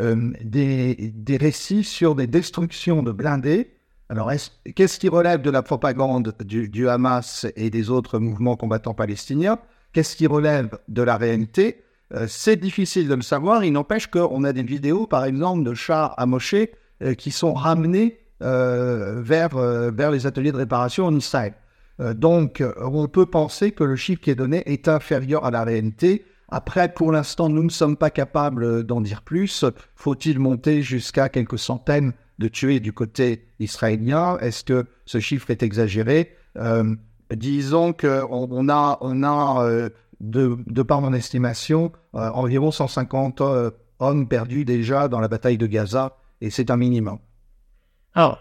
euh, 0.00 0.32
des, 0.42 1.12
des, 1.14 1.36
récits 1.36 1.84
sur 1.84 2.14
des 2.14 2.26
destructions 2.26 3.02
de 3.02 3.12
blindés. 3.12 3.70
Alors, 4.08 4.30
qu'est-ce 4.74 4.98
qui 4.98 5.08
relève 5.08 5.42
de 5.42 5.50
la 5.50 5.62
propagande 5.62 6.34
du, 6.44 6.88
Hamas 6.88 7.46
et 7.56 7.70
des 7.70 7.90
autres 7.90 8.18
mouvements 8.18 8.56
combattants 8.56 8.94
palestiniens? 8.94 9.58
Qu'est-ce 9.92 10.16
qui 10.16 10.26
relève 10.26 10.78
de 10.88 11.02
la 11.02 11.16
réalité? 11.16 11.82
C'est 12.28 12.54
difficile 12.54 13.08
de 13.08 13.14
le 13.14 13.22
savoir. 13.22 13.64
Il 13.64 13.72
n'empêche 13.72 14.06
qu'on 14.06 14.44
a 14.44 14.52
des 14.52 14.62
vidéos, 14.62 15.08
par 15.08 15.24
exemple, 15.24 15.64
de 15.64 15.74
chars 15.74 16.14
amochés 16.18 16.70
qui 17.18 17.32
sont 17.32 17.52
ramenés 17.52 18.20
vers, 18.40 19.56
vers 19.56 20.12
les 20.12 20.24
ateliers 20.24 20.52
de 20.52 20.58
réparation 20.58 21.06
en 21.06 21.16
Israël. 21.16 21.54
Euh, 22.00 22.14
donc, 22.14 22.60
euh, 22.60 22.72
on 22.80 23.08
peut 23.08 23.26
penser 23.26 23.72
que 23.72 23.84
le 23.84 23.96
chiffre 23.96 24.20
qui 24.20 24.30
est 24.30 24.34
donné 24.34 24.62
est 24.66 24.88
inférieur 24.88 25.44
à 25.44 25.50
la 25.50 25.64
réalité. 25.64 26.24
Après, 26.48 26.92
pour 26.92 27.12
l'instant, 27.12 27.48
nous 27.48 27.64
ne 27.64 27.70
sommes 27.70 27.96
pas 27.96 28.10
capables 28.10 28.84
d'en 28.84 29.00
dire 29.00 29.22
plus. 29.22 29.64
Faut-il 29.94 30.38
monter 30.38 30.82
jusqu'à 30.82 31.28
quelques 31.28 31.58
centaines 31.58 32.12
de 32.38 32.48
tués 32.48 32.80
du 32.80 32.92
côté 32.92 33.48
israélien? 33.58 34.38
Est-ce 34.38 34.62
que 34.64 34.86
ce 35.06 35.18
chiffre 35.18 35.50
est 35.50 35.62
exagéré? 35.62 36.36
Euh, 36.56 36.94
Disons 37.34 37.92
qu'on 37.92 38.48
on 38.50 38.68
a, 38.68 38.98
a 39.00 39.88
de, 40.20 40.82
par 40.82 41.00
mon 41.00 41.12
estimation, 41.12 41.90
environ 42.12 42.70
150 42.70 43.42
hommes 43.98 44.28
perdus 44.28 44.64
déjà 44.64 45.08
dans 45.08 45.20
la 45.20 45.28
bataille 45.28 45.58
de 45.58 45.66
Gaza, 45.66 46.18
et 46.40 46.50
c'est 46.50 46.70
un 46.70 46.76
minimum. 46.76 47.18
Alors, 48.14 48.38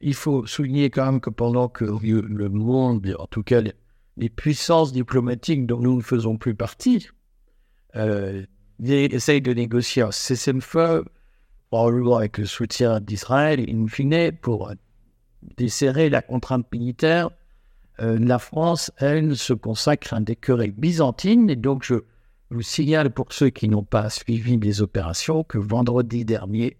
il 0.00 0.14
faut 0.14 0.46
souligner 0.46 0.90
quand 0.90 1.04
même 1.04 1.20
que 1.20 1.30
pendant 1.30 1.68
que 1.68 1.84
le 1.84 2.48
monde, 2.48 3.14
en 3.18 3.26
tout 3.26 3.42
cas 3.42 3.60
les, 4.16 4.28
puissances 4.28 4.92
diplomatiques 4.92 5.66
dont 5.66 5.78
nous 5.78 5.96
ne 5.96 6.02
faisons 6.02 6.36
plus 6.36 6.54
partie, 6.54 7.08
euh, 7.96 8.44
essayent 8.82 9.42
de 9.42 9.52
négocier 9.52 10.02
un 10.02 10.10
cessez-le-feu, 10.10 11.04
probablement 11.70 12.16
avec 12.16 12.38
le 12.38 12.46
soutien 12.46 13.00
d'Israël, 13.00 13.64
in 13.68 13.86
fine, 13.88 14.32
pour 14.40 14.72
desserrer 15.56 16.08
la 16.10 16.22
contrainte 16.22 16.70
militaire, 16.72 17.30
euh, 18.00 18.18
la 18.18 18.38
France, 18.38 18.90
elle, 18.98 19.36
se 19.36 19.52
consacre 19.52 20.14
à 20.14 20.20
des 20.20 20.36
querelles 20.36 20.72
byzantines. 20.72 21.48
Et 21.50 21.56
donc, 21.56 21.84
je 21.84 21.94
vous 22.50 22.62
signale 22.62 23.10
pour 23.10 23.32
ceux 23.32 23.50
qui 23.50 23.68
n'ont 23.68 23.84
pas 23.84 24.10
suivi 24.10 24.56
les 24.56 24.82
opérations 24.82 25.44
que 25.44 25.58
vendredi 25.58 26.24
dernier, 26.24 26.76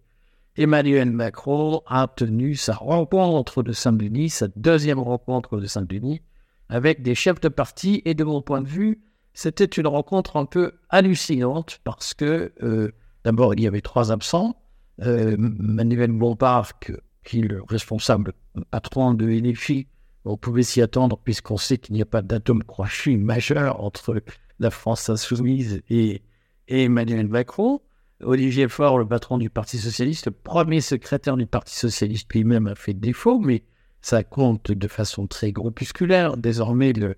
Emmanuel 0.56 1.10
Macron 1.10 1.82
a 1.86 2.06
tenu 2.06 2.54
sa 2.54 2.74
rencontre 2.74 3.62
de 3.62 3.72
Saint-Denis, 3.72 4.30
sa 4.30 4.48
deuxième 4.54 5.00
rencontre 5.00 5.58
de 5.58 5.66
Saint-Denis, 5.66 6.22
avec 6.68 7.02
des 7.02 7.14
chefs 7.14 7.40
de 7.40 7.48
parti. 7.48 8.02
Et 8.04 8.14
de 8.14 8.24
mon 8.24 8.40
point 8.40 8.62
de 8.62 8.68
vue, 8.68 9.00
c'était 9.34 9.64
une 9.64 9.88
rencontre 9.88 10.36
un 10.36 10.46
peu 10.46 10.72
hallucinante 10.88 11.80
parce 11.84 12.14
que, 12.14 12.52
euh, 12.62 12.92
d'abord, 13.24 13.54
il 13.54 13.60
y 13.60 13.66
avait 13.66 13.80
trois 13.80 14.12
absents. 14.12 14.56
Euh, 15.02 15.34
Manuel 15.38 16.12
Bompard, 16.12 16.78
qui 17.24 17.40
est 17.40 17.42
le 17.42 17.62
responsable 17.62 18.32
patron 18.70 19.12
de 19.12 19.26
LFI, 19.26 19.88
on 20.24 20.36
pouvait 20.36 20.62
s'y 20.62 20.80
attendre 20.80 21.18
puisqu'on 21.18 21.56
sait 21.56 21.78
qu'il 21.78 21.96
n'y 21.96 22.02
a 22.02 22.06
pas 22.06 22.22
d'atome 22.22 22.62
crochu 22.62 23.16
majeur 23.16 23.82
entre 23.82 24.22
la 24.60 24.70
France 24.70 25.10
insoumise 25.10 25.82
et, 25.90 26.22
et 26.68 26.84
Emmanuel 26.84 27.28
Macron. 27.28 27.80
Olivier 28.22 28.68
Faure, 28.68 28.98
le 28.98 29.06
patron 29.06 29.36
du 29.36 29.50
Parti 29.50 29.78
Socialiste, 29.78 30.26
le 30.26 30.32
premier 30.32 30.80
secrétaire 30.80 31.36
du 31.36 31.46
Parti 31.46 31.74
Socialiste 31.74 32.32
lui-même 32.32 32.68
a 32.68 32.76
fait 32.76 32.94
défaut, 32.94 33.40
mais 33.40 33.64
ça 34.00 34.22
compte 34.22 34.70
de 34.70 34.88
façon 34.88 35.26
très 35.26 35.50
groupusculaire 35.50 36.36
désormais 36.36 36.92
le, 36.92 37.16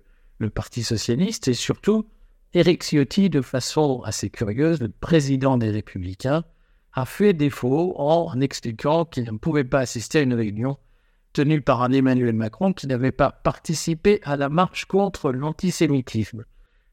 Parti 0.53 0.83
Socialiste 0.83 1.47
et 1.47 1.53
surtout 1.53 2.07
Éric 2.53 2.83
Ciotti, 2.83 3.29
de 3.29 3.41
façon 3.41 4.01
assez 4.03 4.29
curieuse, 4.29 4.79
le 4.79 4.89
président 4.89 5.57
des 5.57 5.69
Républicains, 5.69 6.43
a 6.93 7.05
fait 7.05 7.33
défaut 7.33 7.93
en 7.97 8.39
expliquant 8.39 9.05
qu'il 9.05 9.25
ne 9.25 9.37
pouvait 9.37 9.63
pas 9.63 9.79
assister 9.79 10.19
à 10.19 10.21
une 10.21 10.33
réunion 10.33 10.77
tenue 11.33 11.61
par 11.61 11.83
un 11.83 11.91
Emmanuel 11.91 12.33
Macron 12.33 12.73
qui 12.73 12.87
n'avait 12.87 13.11
pas 13.11 13.31
participé 13.31 14.19
à 14.23 14.37
la 14.37 14.49
marche 14.49 14.85
contre 14.85 15.31
l'antisémitisme. 15.31 16.45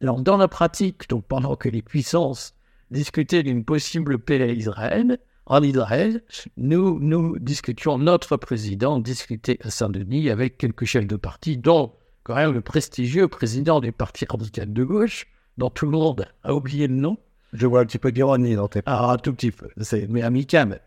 Alors, 0.02 0.20
dans 0.20 0.36
la 0.36 0.48
pratique, 0.48 1.08
donc 1.08 1.24
pendant 1.26 1.56
que 1.56 1.70
les 1.70 1.80
puissances 1.80 2.54
discutaient 2.90 3.42
d'une 3.42 3.64
possible 3.64 4.18
paix 4.18 4.42
à 4.42 4.46
Israël, 4.46 5.18
en 5.46 5.62
Israël, 5.62 6.22
nous, 6.56 6.98
nous 7.00 7.38
discutions, 7.38 7.96
notre 7.96 8.36
président 8.36 8.98
discutait 8.98 9.58
à 9.62 9.70
Saint-Denis 9.70 10.30
avec 10.30 10.58
quelques 10.58 10.84
chefs 10.84 11.06
de 11.06 11.16
parti, 11.16 11.56
dont 11.56 11.94
quand 12.24 12.34
même 12.34 12.52
le 12.52 12.60
prestigieux 12.60 13.28
président 13.28 13.80
du 13.80 13.92
Parti 13.92 14.26
radical 14.28 14.72
de 14.72 14.84
gauche, 14.84 15.26
dont 15.58 15.70
tout 15.70 15.84
le 15.84 15.92
monde 15.92 16.26
a 16.42 16.54
oublié 16.54 16.88
le 16.88 16.94
nom. 16.94 17.18
Je 17.52 17.66
vois 17.66 17.80
un 17.80 17.86
petit 17.86 17.98
peu 17.98 18.10
d'ironie 18.10 18.56
dans 18.56 18.66
tes 18.66 18.80
Ah, 18.86 19.12
un 19.12 19.16
tout 19.18 19.32
petit 19.32 19.52
peu, 19.52 19.68
c'est, 19.80 20.08
mais 20.08 20.22
amical. 20.22 20.80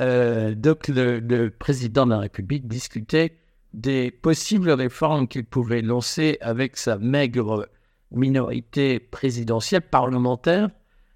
Euh, 0.00 0.54
donc, 0.54 0.88
le, 0.88 1.18
le 1.18 1.50
président 1.50 2.06
de 2.06 2.12
la 2.12 2.18
République 2.18 2.68
discutait 2.68 3.36
des 3.74 4.10
possibles 4.10 4.70
réformes 4.70 5.26
qu'il 5.26 5.44
pouvait 5.44 5.82
lancer 5.82 6.38
avec 6.40 6.76
sa 6.76 6.98
maigre 6.98 7.68
minorité 8.10 9.00
présidentielle 9.00 9.82
parlementaire 9.82 10.70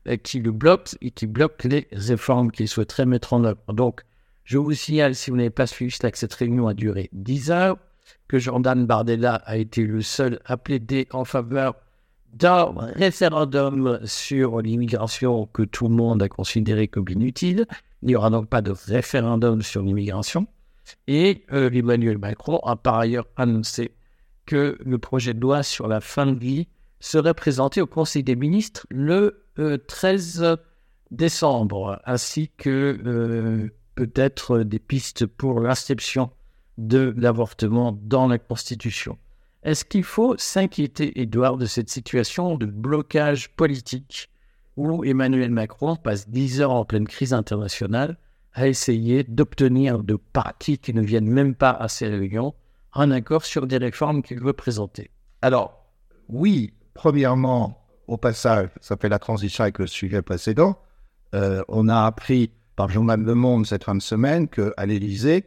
euh, 0.09 0.16
qui 0.16 0.40
le 0.40 0.52
bloque 0.52 0.97
et 1.00 1.11
qui 1.11 1.26
bloque 1.26 1.64
les 1.64 1.87
réformes 1.92 2.50
qu'il 2.50 2.68
souhaiterait 2.68 3.06
mettre 3.06 3.33
en 3.33 3.45
œuvre. 3.45 3.73
Donc, 3.73 4.02
je 4.45 4.59
vous 4.59 4.73
signale, 4.73 5.14
si 5.14 5.30
vous 5.30 5.37
n'avez 5.37 5.50
pas 5.50 5.66
suivi 5.66 5.90
cela, 5.90 6.11
que 6.11 6.18
cette 6.18 6.35
réunion 6.35 6.68
a 6.68 6.75
duré 6.75 7.11
10 7.12 7.50
heures, 7.50 7.76
que 8.28 8.38
Jordan 8.38 8.87
Bardella 8.87 9.37
a 9.47 9.56
été 9.56 9.83
le 9.83 10.02
seul 10.02 10.40
à 10.45 10.56
plaider 10.56 11.06
en 11.12 11.25
faveur 11.25 11.75
d'un 12.33 12.75
référendum 12.95 14.00
sur 14.04 14.61
l'immigration 14.61 15.47
que 15.52 15.62
tout 15.62 15.88
le 15.88 15.95
monde 15.95 16.23
a 16.23 16.28
considéré 16.28 16.88
comme 16.88 17.09
inutile. 17.09 17.66
Il 18.02 18.09
n'y 18.09 18.16
aura 18.16 18.30
donc 18.30 18.49
pas 18.49 18.62
de 18.62 18.73
référendum 18.73 19.62
sur 19.62 19.83
l'immigration. 19.83 20.47
Et 21.06 21.45
euh, 21.52 21.71
Emmanuel 21.71 22.18
Macron 22.18 22.59
a 22.59 22.76
par 22.76 22.97
ailleurs 22.97 23.26
annoncé 23.37 23.92
que 24.45 24.78
le 24.85 24.99
projet 24.99 25.35
de 25.35 25.40
loi 25.40 25.62
sur 25.62 25.88
la 25.88 26.00
fin 26.00 26.26
de 26.26 26.38
vie 26.38 26.68
serait 27.00 27.35
présenté 27.35 27.80
au 27.80 27.87
Conseil 27.87 28.23
des 28.23 28.37
ministres 28.37 28.87
le 28.90 29.45
13 29.88 30.42
euh, 30.42 30.56
décembre, 31.11 32.00
ainsi 32.04 32.50
que 32.56 32.99
euh, 33.04 33.68
peut-être 33.95 34.61
des 34.61 34.78
pistes 34.78 35.26
pour 35.26 35.61
l'inscription 35.61 36.30
de 36.78 37.14
l'avortement 37.16 37.99
dans 38.02 38.26
la 38.26 38.38
Constitution. 38.38 39.18
Est-ce 39.62 39.85
qu'il 39.85 40.04
faut 40.04 40.37
s'inquiéter, 40.38 41.21
Edouard, 41.21 41.56
de 41.56 41.66
cette 41.66 41.90
situation 41.90 42.56
de 42.56 42.66
blocage 42.66 43.50
politique 43.50 44.30
où 44.76 45.04
Emmanuel 45.04 45.50
Macron 45.50 45.97
passe 45.97 46.28
10 46.28 46.61
heures 46.61 46.73
en 46.73 46.85
pleine 46.85 47.09
crise 47.09 47.33
internationale 47.33 48.18
à 48.52 48.68
essayer 48.68 49.25
d'obtenir 49.25 50.02
de 50.02 50.16
partis 50.16 50.78
qui 50.78 50.95
ne 50.95 51.02
viennent 51.02 51.28
même 51.28 51.54
pas 51.54 51.71
à 51.71 51.88
ces 51.88 52.09
réunions 52.09 52.54
un 52.95 53.11
accord 53.11 53.45
sur 53.45 53.66
des 53.66 53.76
réformes 53.76 54.23
qu'il 54.23 54.40
veut 54.40 54.52
présenter? 54.52 55.11
Alors, 55.42 55.87
oui, 56.28 56.73
premièrement, 56.95 57.85
au 58.06 58.16
passage, 58.16 58.71
ça 58.80 58.97
fait 58.97 59.09
la 59.09 59.18
transition 59.18 59.62
avec 59.62 59.78
le 59.78 59.87
sujet 59.87 60.23
précédent. 60.23 60.78
Euh, 61.35 61.62
on 61.68 61.88
a 61.88 62.04
appris 62.06 62.50
par 62.76 62.87
le 62.87 62.92
journal 62.92 63.21
Le 63.21 63.35
Monde 63.35 63.66
cette 63.66 63.85
fin 63.85 63.95
de 63.95 64.02
semaine 64.02 64.49
qu'à 64.49 64.87
l'Élysée, 64.87 65.45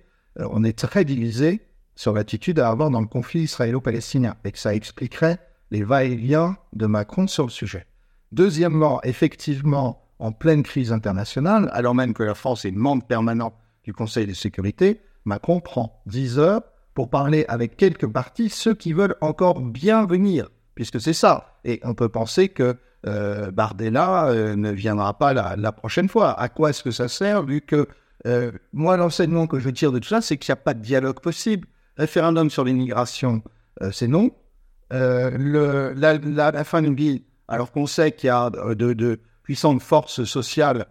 on 0.49 0.63
est 0.63 0.77
très 0.77 1.05
divisé 1.05 1.61
sur 1.95 2.13
l'attitude 2.13 2.59
à 2.59 2.69
avoir 2.69 2.89
dans 2.89 3.01
le 3.01 3.07
conflit 3.07 3.41
israélo-palestinien 3.41 4.35
et 4.45 4.51
que 4.51 4.59
ça 4.59 4.73
expliquerait 4.73 5.39
les 5.71 5.83
va-et-vient 5.83 6.57
de 6.73 6.85
Macron 6.85 7.27
sur 7.27 7.45
le 7.45 7.49
sujet. 7.49 7.85
Deuxièmement, 8.31 9.01
effectivement, 9.03 10.01
en 10.19 10.31
pleine 10.31 10.63
crise 10.63 10.91
internationale, 10.91 11.69
alors 11.73 11.95
même 11.95 12.13
que 12.13 12.23
la 12.23 12.35
France 12.35 12.65
est 12.65 12.71
membre 12.71 13.05
permanent 13.05 13.53
du 13.83 13.93
Conseil 13.93 14.27
de 14.27 14.33
sécurité, 14.33 15.01
Macron 15.25 15.59
prend 15.59 16.01
10 16.05 16.39
heures 16.39 16.61
pour 16.93 17.09
parler 17.09 17.45
avec 17.47 17.77
quelques 17.77 18.07
partis, 18.07 18.49
ceux 18.49 18.73
qui 18.73 18.93
veulent 18.93 19.15
encore 19.21 19.61
bien 19.61 20.05
venir, 20.05 20.49
puisque 20.75 20.99
c'est 20.99 21.13
ça. 21.13 21.59
Et 21.63 21.79
on 21.83 21.93
peut 21.93 22.09
penser 22.09 22.49
que 22.49 22.75
euh, 23.07 23.51
Bardella 23.51 24.27
euh, 24.27 24.55
ne 24.55 24.71
viendra 24.71 25.17
pas 25.17 25.33
la, 25.33 25.71
prochaine 25.71 26.09
fois. 26.09 26.37
À 26.39 26.49
quoi 26.49 26.71
est-ce 26.71 26.83
que 26.83 26.91
ça 26.91 27.07
sert, 27.07 27.43
vu 27.43 27.61
que 27.61 27.87
euh, 28.25 28.51
moi, 28.73 28.97
l'enseignement 28.97 29.47
que 29.47 29.59
je 29.59 29.69
tire 29.69 29.91
de 29.91 29.99
tout 29.99 30.09
ça, 30.09 30.21
c'est 30.21 30.37
qu'il 30.37 30.51
n'y 30.51 30.59
a 30.59 30.63
pas 30.63 30.73
de 30.73 30.81
dialogue 30.81 31.19
possible. 31.19 31.67
Référendum 31.97 32.49
sur 32.49 32.63
l'immigration, 32.63 33.43
c'est 33.91 34.07
non. 34.07 34.31
Le, 34.91 35.93
la, 35.95 36.63
fin 36.63 36.81
d'une 36.81 36.95
vie, 36.95 37.25
alors 37.47 37.71
qu'on 37.71 37.87
sait 37.87 38.13
qu'il 38.13 38.27
y 38.27 38.31
a 38.31 38.49
de, 38.49 38.93
de 38.93 39.19
puissantes 39.43 39.81
forces 39.81 40.23
sociales, 40.23 40.87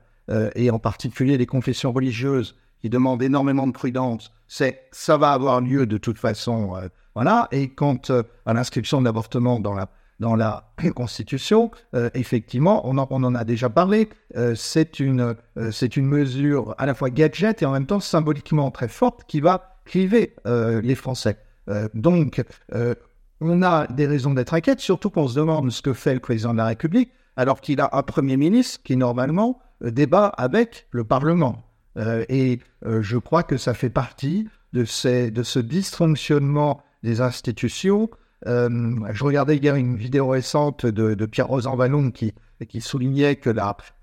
et 0.54 0.70
en 0.70 0.78
particulier 0.78 1.38
les 1.38 1.46
confessions 1.46 1.92
religieuses, 1.92 2.56
qui 2.82 2.90
demandent 2.90 3.22
énormément 3.22 3.66
de 3.66 3.72
prudence, 3.72 4.32
c'est 4.46 4.82
ça 4.92 5.16
va 5.16 5.32
avoir 5.32 5.62
lieu 5.62 5.86
de 5.86 5.96
toute 5.96 6.18
façon. 6.18 6.78
voilà. 7.14 7.48
Et 7.52 7.70
quant 7.70 8.00
à 8.44 8.52
l'inscription 8.52 9.00
de 9.00 9.06
l'avortement 9.06 9.60
dans 9.60 9.74
la 9.74 9.88
dans 10.20 10.34
la 10.34 10.72
Constitution, 10.94 11.70
euh, 11.94 12.10
effectivement, 12.14 12.88
on 12.88 12.98
en, 12.98 13.34
a 13.34 13.44
déjà 13.44 13.68
parlé, 13.68 14.08
euh, 14.36 14.54
c'est 14.54 15.00
une, 15.00 15.34
euh, 15.56 15.70
c'est 15.70 15.96
une 15.96 16.06
mesure 16.06 16.74
à 16.78 16.86
la 16.86 16.94
fois 16.94 17.10
gadget 17.10 17.62
et 17.62 17.66
en 17.66 17.72
même 17.72 17.86
temps 17.86 18.00
symboliquement 18.00 18.70
très 18.70 18.88
forte 18.88 19.24
qui 19.26 19.40
va 19.40 19.76
priver 19.84 20.34
les 20.44 20.94
Français. 20.94 21.38
donc, 21.94 22.44
on 23.40 23.62
a 23.62 23.86
des 23.86 24.06
raisons 24.06 24.34
d'être 24.34 24.52
inquiète, 24.52 24.80
surtout 24.80 25.08
qu'on 25.08 25.28
se 25.28 25.34
demande 25.34 25.70
ce 25.70 25.80
que 25.80 25.94
fait 25.94 26.12
le 26.12 26.20
président 26.20 26.52
de 26.52 26.58
la 26.58 26.66
République, 26.66 27.10
alors 27.36 27.62
qu'il 27.62 27.80
a 27.80 27.88
un 27.92 28.02
Premier 28.02 28.36
ministre 28.36 28.80
qui, 28.84 28.98
normalement, 28.98 29.62
débat 29.80 30.26
avec 30.26 30.88
le 30.90 31.04
Parlement. 31.04 31.62
et 31.96 32.60
je 32.84 33.16
crois 33.16 33.44
que 33.44 33.56
ça 33.56 33.72
fait 33.72 33.88
partie 33.88 34.46
de 34.74 34.84
ce 34.84 35.58
dysfonctionnement 35.58 36.82
des 37.02 37.22
institutions 37.22 38.10
euh, 38.46 38.96
je 39.12 39.24
regardais 39.24 39.56
hier 39.56 39.74
une 39.74 39.96
vidéo 39.96 40.28
récente 40.28 40.86
de, 40.86 41.26
Pierre-Rose 41.26 41.68
Vallon 41.76 42.10
qui, 42.10 42.32
qui 42.68 42.80
soulignait 42.80 43.36
que 43.36 43.50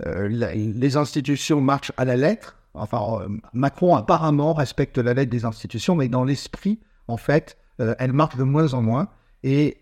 euh, 0.05 0.27
les 0.27 0.97
institutions 0.97 1.61
marchent 1.61 1.93
à 1.97 2.05
la 2.05 2.17
lettre. 2.17 2.57
Enfin, 2.73 3.21
euh, 3.21 3.27
Macron 3.53 3.95
apparemment 3.95 4.53
respecte 4.53 4.97
la 4.97 5.13
lettre 5.13 5.31
des 5.31 5.45
institutions, 5.45 5.95
mais 5.95 6.09
dans 6.09 6.23
l'esprit, 6.23 6.79
en 7.07 7.17
fait, 7.17 7.57
elles 7.77 8.13
marchent 8.13 8.37
de 8.37 8.43
moins 8.43 8.73
en 8.73 8.81
moins. 8.81 9.09
Et 9.43 9.77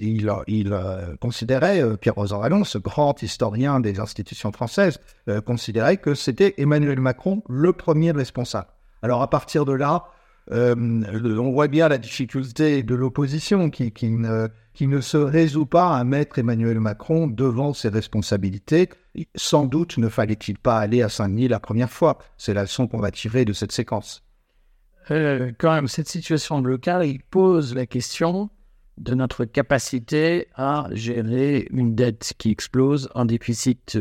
il, 0.00 0.32
il 0.46 0.80
considérait, 1.20 1.96
Pierre-Rose 1.96 2.32
Vallon, 2.32 2.62
ce 2.62 2.78
grand 2.78 3.20
historien 3.20 3.80
des 3.80 3.98
institutions 3.98 4.52
françaises, 4.52 5.00
considérait 5.44 5.96
que 5.96 6.14
c'était 6.14 6.54
Emmanuel 6.58 7.00
Macron 7.00 7.42
le 7.48 7.72
premier 7.72 8.12
responsable. 8.12 8.68
Alors 9.02 9.20
à 9.22 9.28
partir 9.28 9.64
de 9.64 9.72
là, 9.72 10.04
euh, 10.50 10.74
on 10.74 11.52
voit 11.52 11.68
bien 11.68 11.88
la 11.88 11.98
difficulté 11.98 12.82
de 12.82 12.94
l'opposition 12.94 13.70
qui, 13.70 13.92
ne, 14.10 15.00
se 15.00 15.16
résout 15.16 15.66
pas 15.66 15.96
à 15.96 16.02
mettre 16.04 16.38
Emmanuel 16.38 16.80
Macron 16.80 17.28
devant 17.28 17.72
ses 17.72 17.88
responsabilités. 17.88 18.88
Sans 19.36 19.66
doute 19.66 19.98
ne 19.98 20.08
fallait-il 20.08 20.58
pas 20.58 20.78
aller 20.78 21.02
à 21.02 21.08
Saint-Denis 21.08 21.48
la 21.48 21.60
première 21.60 21.90
fois. 21.90 22.18
C'est 22.38 22.54
la 22.54 22.62
leçon 22.62 22.88
qu'on 22.88 22.98
va 22.98 23.10
tirer 23.10 23.44
de 23.44 23.52
cette 23.52 23.72
séquence. 23.72 24.24
Euh, 25.10 25.52
quand 25.58 25.72
même, 25.72 25.88
cette 25.88 26.08
situation 26.08 26.58
de 26.58 26.64
blocage, 26.64 27.18
pose 27.30 27.74
la 27.74 27.86
question 27.86 28.50
de 28.98 29.14
notre 29.14 29.44
capacité 29.44 30.48
à 30.54 30.88
gérer 30.92 31.66
une 31.70 31.94
dette 31.94 32.34
qui 32.38 32.50
explose, 32.50 33.08
un 33.14 33.24
déficit 33.24 33.98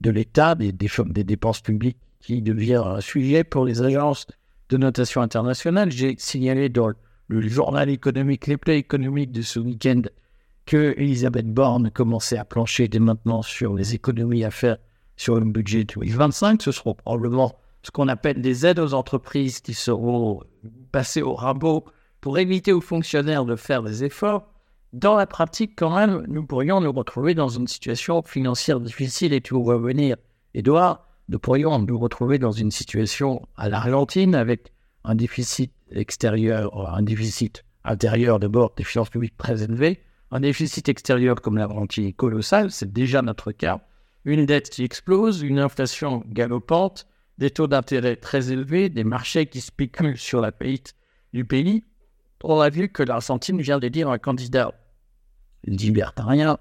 de 0.00 0.10
l'État, 0.10 0.54
des, 0.54 0.72
des 0.72 1.24
dépenses 1.24 1.60
publiques 1.60 1.98
qui 2.20 2.42
devient 2.42 2.82
un 2.84 3.00
sujet 3.00 3.44
pour 3.44 3.64
les 3.64 3.82
agences 3.82 4.26
de 4.70 4.76
notation 4.76 5.20
internationale. 5.20 5.90
J'ai 5.90 6.14
signalé 6.18 6.68
dans 6.68 6.92
le 7.28 7.48
journal 7.48 7.90
économique, 7.90 8.46
les 8.46 8.56
plaies 8.56 8.78
économiques 8.78 9.32
de 9.32 9.42
ce 9.42 9.58
week-end, 9.58 10.02
que 10.64 10.94
Elisabeth 10.96 11.52
Borne 11.52 11.90
commençait 11.90 12.38
à 12.38 12.44
plancher 12.44 12.88
dès 12.88 13.00
maintenant 13.00 13.42
sur 13.42 13.74
les 13.74 13.94
économies 13.94 14.44
à 14.44 14.50
faire 14.50 14.78
sur 15.16 15.38
le 15.38 15.44
budget 15.44 15.84
2025. 15.84 16.62
Ce 16.62 16.72
seront 16.72 16.94
probablement 16.94 17.56
ce 17.82 17.90
qu'on 17.90 18.08
appelle 18.08 18.40
des 18.40 18.66
aides 18.66 18.78
aux 18.78 18.94
entreprises 18.94 19.60
qui 19.60 19.74
seront 19.74 20.42
passées 20.92 21.22
au 21.22 21.34
rabot 21.34 21.84
pour 22.20 22.38
éviter 22.38 22.72
aux 22.72 22.80
fonctionnaires 22.80 23.44
de 23.44 23.56
faire 23.56 23.82
des 23.82 24.04
efforts. 24.04 24.46
Dans 24.92 25.16
la 25.16 25.26
pratique, 25.26 25.72
quand 25.76 25.94
même, 25.94 26.24
nous 26.28 26.44
pourrions 26.44 26.80
nous 26.80 26.92
retrouver 26.92 27.34
dans 27.34 27.48
une 27.48 27.68
situation 27.68 28.22
financière 28.22 28.80
difficile 28.80 29.32
et 29.32 29.40
tout 29.40 29.64
va 29.64 29.76
venir. 29.76 30.16
Edouard, 30.54 31.06
nous 31.30 31.38
pourrions 31.38 31.78
nous 31.78 31.98
retrouver 31.98 32.40
dans 32.40 32.50
une 32.50 32.72
situation 32.72 33.46
à 33.56 33.68
l'Argentine 33.68 34.34
avec 34.34 34.72
un 35.04 35.14
déficit 35.14 35.72
extérieur, 35.92 36.92
un 36.92 37.02
déficit 37.02 37.64
intérieur 37.84 38.40
d'abord 38.40 38.74
des 38.76 38.82
finances 38.82 39.10
publiques 39.10 39.36
très 39.38 39.62
élevé, 39.62 40.00
un 40.32 40.40
déficit 40.40 40.88
extérieur 40.88 41.40
comme 41.40 41.56
l'Argentine 41.56 42.12
colossal, 42.12 42.72
c'est 42.72 42.92
déjà 42.92 43.22
notre 43.22 43.52
cas, 43.52 43.80
une 44.24 44.44
dette 44.44 44.70
qui 44.70 44.82
explose, 44.82 45.42
une 45.42 45.60
inflation 45.60 46.24
galopante, 46.26 47.06
des 47.38 47.50
taux 47.50 47.68
d'intérêt 47.68 48.16
très 48.16 48.50
élevés, 48.50 48.88
des 48.88 49.04
marchés 49.04 49.46
qui 49.46 49.60
spéculent 49.60 50.18
sur 50.18 50.40
la 50.40 50.50
faillite 50.50 50.96
du 51.32 51.44
pays. 51.44 51.84
On 52.42 52.58
a 52.58 52.70
vu 52.70 52.88
que 52.88 53.04
l'Argentine 53.04 53.60
vient 53.60 53.78
de 53.78 53.86
dire 53.86 54.10
un 54.10 54.18
candidat 54.18 54.72
libertarien, 55.62 56.58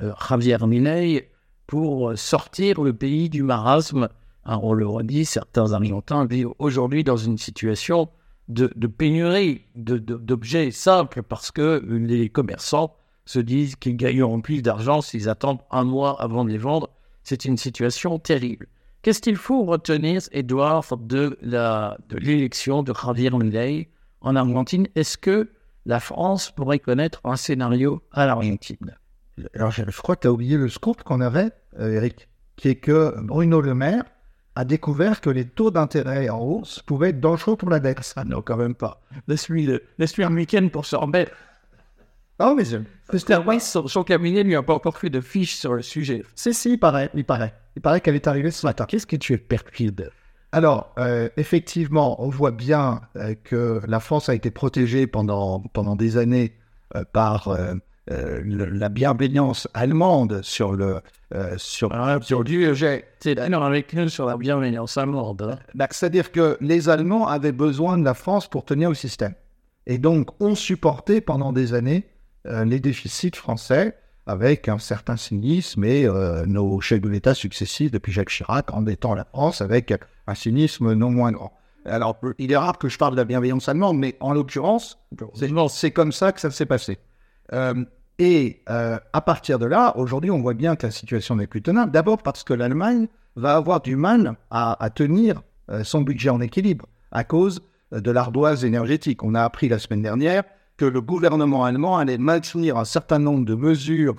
euh, 0.00 0.12
Javier 0.28 0.58
Milei, 0.66 1.31
pour 1.72 2.18
sortir 2.18 2.82
le 2.82 2.92
pays 2.92 3.30
du 3.30 3.42
marasme. 3.42 4.10
Hein, 4.44 4.60
on 4.62 4.74
le 4.74 4.86
redit, 4.86 5.24
certains 5.24 5.72
Argentins 5.72 6.26
vivent 6.26 6.50
aujourd'hui 6.58 7.02
dans 7.02 7.16
une 7.16 7.38
situation 7.38 8.10
de, 8.48 8.66
pénurie 8.86 9.62
d'objets 9.74 10.70
simples 10.70 11.22
parce 11.22 11.50
que 11.50 11.82
les 11.82 12.28
commerçants 12.28 12.94
se 13.24 13.38
disent 13.38 13.76
qu'ils 13.76 13.96
gagneront 13.96 14.42
plus 14.42 14.60
d'argent 14.60 15.00
s'ils 15.00 15.30
attendent 15.30 15.62
un 15.70 15.84
mois 15.84 16.20
avant 16.20 16.44
de 16.44 16.50
les 16.50 16.58
vendre. 16.58 16.90
C'est 17.22 17.46
une 17.46 17.56
situation 17.56 18.18
terrible. 18.18 18.66
Qu'est-ce 19.00 19.22
qu'il 19.22 19.36
faut 19.36 19.64
retenir, 19.64 20.20
Edouard, 20.30 20.84
de 20.98 21.38
l'élection 22.10 22.82
de, 22.82 22.92
de 22.92 22.98
Javier 23.02 23.30
Milei 23.30 23.88
en 24.20 24.36
Argentine? 24.36 24.88
Est-ce 24.94 25.16
que 25.16 25.48
la 25.86 26.00
France 26.00 26.50
pourrait 26.50 26.80
connaître 26.80 27.22
un 27.24 27.36
scénario 27.36 28.02
à 28.12 28.26
l'Argentine? 28.26 28.94
Alors, 29.54 29.70
je, 29.70 29.82
crois 30.00 30.16
que 30.16 30.22
tu 30.22 30.26
as 30.26 30.32
oublié 30.32 30.56
le 30.56 30.68
scoop 30.68 31.02
qu'on 31.02 31.20
avait, 31.20 31.50
euh, 31.78 31.94
Eric, 31.94 32.28
qui 32.56 32.68
est 32.68 32.76
que 32.76 33.14
Bruno 33.20 33.60
Le 33.60 33.74
Maire 33.74 34.04
a 34.54 34.64
découvert 34.64 35.20
que 35.20 35.30
les 35.30 35.46
taux 35.46 35.70
d'intérêt 35.70 36.28
en 36.28 36.40
hausse 36.40 36.82
pouvaient 36.82 37.10
être 37.10 37.20
dangereux 37.20 37.56
pour 37.56 37.70
la 37.70 37.80
dette. 37.80 38.12
Ah 38.16 38.24
non, 38.24 38.42
quand 38.42 38.56
même 38.56 38.74
pas. 38.74 39.00
Laisse-lui 39.28 39.80
un 39.98 40.34
week-end 40.34 40.68
pour 40.70 40.84
se 40.84 40.96
remettre. 40.96 41.32
Oh, 42.38 42.54
mais 42.56 42.64
je... 42.64 42.78
son, 43.60 43.88
son 43.88 44.04
cabinet 44.04 44.42
lui 44.42 44.56
a 44.56 44.62
pas 44.62 44.74
encore 44.74 44.98
fait 44.98 45.10
de 45.10 45.20
fiche 45.20 45.54
sur 45.54 45.74
le 45.74 45.82
sujet. 45.82 46.24
Si, 46.34 46.52
si, 46.52 46.72
il 46.72 46.78
paraît, 46.78 47.10
il 47.14 47.24
paraît. 47.24 47.54
Il 47.76 47.82
paraît 47.82 48.00
qu'elle 48.00 48.14
est 48.14 48.26
arrivée 48.26 48.50
ce 48.50 48.66
matin. 48.66 48.84
Qu'est-ce 48.86 49.06
que 49.06 49.16
tu 49.16 49.32
es 49.32 49.38
perfide 49.38 50.10
alors, 50.54 50.92
euh, 50.98 51.30
effectivement, 51.38 52.22
on 52.22 52.28
voit 52.28 52.50
bien 52.50 53.00
euh, 53.16 53.34
que 53.42 53.80
la 53.86 54.00
France 54.00 54.28
a 54.28 54.34
été 54.34 54.50
protégée 54.50 55.06
pendant, 55.06 55.60
pendant 55.60 55.96
des 55.96 56.18
années 56.18 56.58
euh, 56.94 57.04
par 57.10 57.56
la 58.08 58.88
bienveillance 58.88 59.68
allemande 59.74 60.40
sur 60.42 60.72
le... 60.72 61.00
sur, 61.56 61.92
ah, 61.92 62.18
sur 62.20 62.44
j'ai 62.44 63.04
d'accord 63.24 63.64
avec 63.64 63.92
nous 63.94 64.08
sur 64.08 64.26
la 64.26 64.36
bienveillance 64.36 64.96
allemande. 64.96 65.42
Hein. 65.42 65.58
Bah, 65.74 65.86
c'est-à-dire 65.90 66.32
que 66.32 66.56
les 66.60 66.88
Allemands 66.88 67.28
avaient 67.28 67.52
besoin 67.52 67.98
de 67.98 68.04
la 68.04 68.14
France 68.14 68.48
pour 68.48 68.64
tenir 68.64 68.88
le 68.88 68.94
système. 68.94 69.34
Et 69.86 69.98
donc, 69.98 70.30
ont 70.40 70.54
supporté 70.54 71.20
pendant 71.20 71.52
des 71.52 71.74
années 71.74 72.08
les 72.44 72.80
déficits 72.80 73.36
français 73.36 73.96
avec 74.26 74.68
un 74.68 74.78
certain 74.78 75.16
cynisme 75.16 75.84
et 75.84 76.08
nos 76.46 76.80
chefs 76.80 77.00
de 77.00 77.08
l'État 77.08 77.34
successifs 77.34 77.90
depuis 77.90 78.12
Jacques 78.12 78.30
Chirac 78.30 78.72
en 78.72 78.86
étant 78.86 79.14
la 79.14 79.24
France 79.24 79.60
avec 79.60 79.92
un 80.26 80.34
cynisme 80.34 80.92
non 80.92 81.10
moins 81.10 81.32
grand. 81.32 81.52
Alors, 81.84 82.16
il 82.38 82.52
est 82.52 82.56
rare 82.56 82.78
que 82.78 82.88
je 82.88 82.96
parle 82.96 83.12
de 83.12 83.16
la 83.16 83.24
bienveillance 83.24 83.68
allemande, 83.68 83.98
mais 83.98 84.16
en 84.20 84.32
l'occurrence, 84.32 84.98
c'est 85.68 85.90
comme 85.90 86.12
ça 86.12 86.30
que 86.30 86.40
ça 86.40 86.50
s'est 86.50 86.66
passé. 86.66 86.98
Euh, 87.52 87.84
et 88.18 88.62
euh, 88.68 88.98
à 89.12 89.20
partir 89.20 89.58
de 89.58 89.66
là, 89.66 89.96
aujourd'hui, 89.96 90.30
on 90.30 90.40
voit 90.40 90.54
bien 90.54 90.76
que 90.76 90.86
la 90.86 90.92
situation 90.92 91.36
n'est 91.36 91.46
plus 91.46 91.62
tenable. 91.62 91.92
D'abord 91.92 92.22
parce 92.22 92.44
que 92.44 92.54
l'Allemagne 92.54 93.08
va 93.36 93.56
avoir 93.56 93.80
du 93.80 93.96
mal 93.96 94.36
à, 94.50 94.90
tenir 94.94 95.42
euh, 95.70 95.84
son 95.84 96.02
budget 96.02 96.30
en 96.30 96.40
équilibre 96.40 96.86
à 97.10 97.24
cause 97.24 97.62
de 97.90 98.10
l'ardoise 98.10 98.64
énergétique. 98.64 99.22
On 99.22 99.34
a 99.34 99.42
appris 99.42 99.68
la 99.68 99.78
semaine 99.78 100.02
dernière 100.02 100.44
que 100.76 100.84
le 100.84 101.00
gouvernement 101.00 101.64
allemand 101.64 101.98
allait 101.98 102.18
maintenir 102.18 102.76
un 102.76 102.84
certain 102.84 103.18
nombre 103.18 103.44
de 103.44 103.54
mesures 103.54 104.16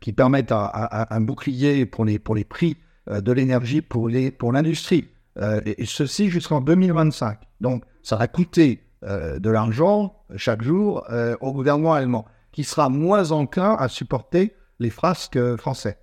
qui 0.00 0.12
permettent 0.12 0.52
un, 0.52 1.20
bouclier 1.20 1.86
pour 1.86 2.04
les, 2.04 2.18
pour 2.18 2.34
les 2.34 2.44
prix 2.44 2.76
de 3.10 3.32
l'énergie 3.32 3.80
pour 3.80 4.08
l'industrie. 4.08 5.02
Pour 5.02 5.16
euh, 5.38 5.60
et, 5.66 5.84
ceci 5.84 6.30
jusqu'en 6.30 6.60
2025. 6.60 7.38
Donc, 7.60 7.84
ça 8.02 8.16
va 8.16 8.26
coûter 8.26 8.82
de 9.06 9.50
l'argent 9.50 10.22
chaque 10.36 10.62
jour 10.62 11.06
au 11.40 11.52
gouvernement 11.52 11.94
allemand, 11.94 12.26
qui 12.52 12.64
sera 12.64 12.88
moins 12.88 13.30
enclin 13.30 13.76
à 13.78 13.88
supporter 13.88 14.54
les 14.78 14.90
frasques 14.90 15.56
français. 15.56 15.98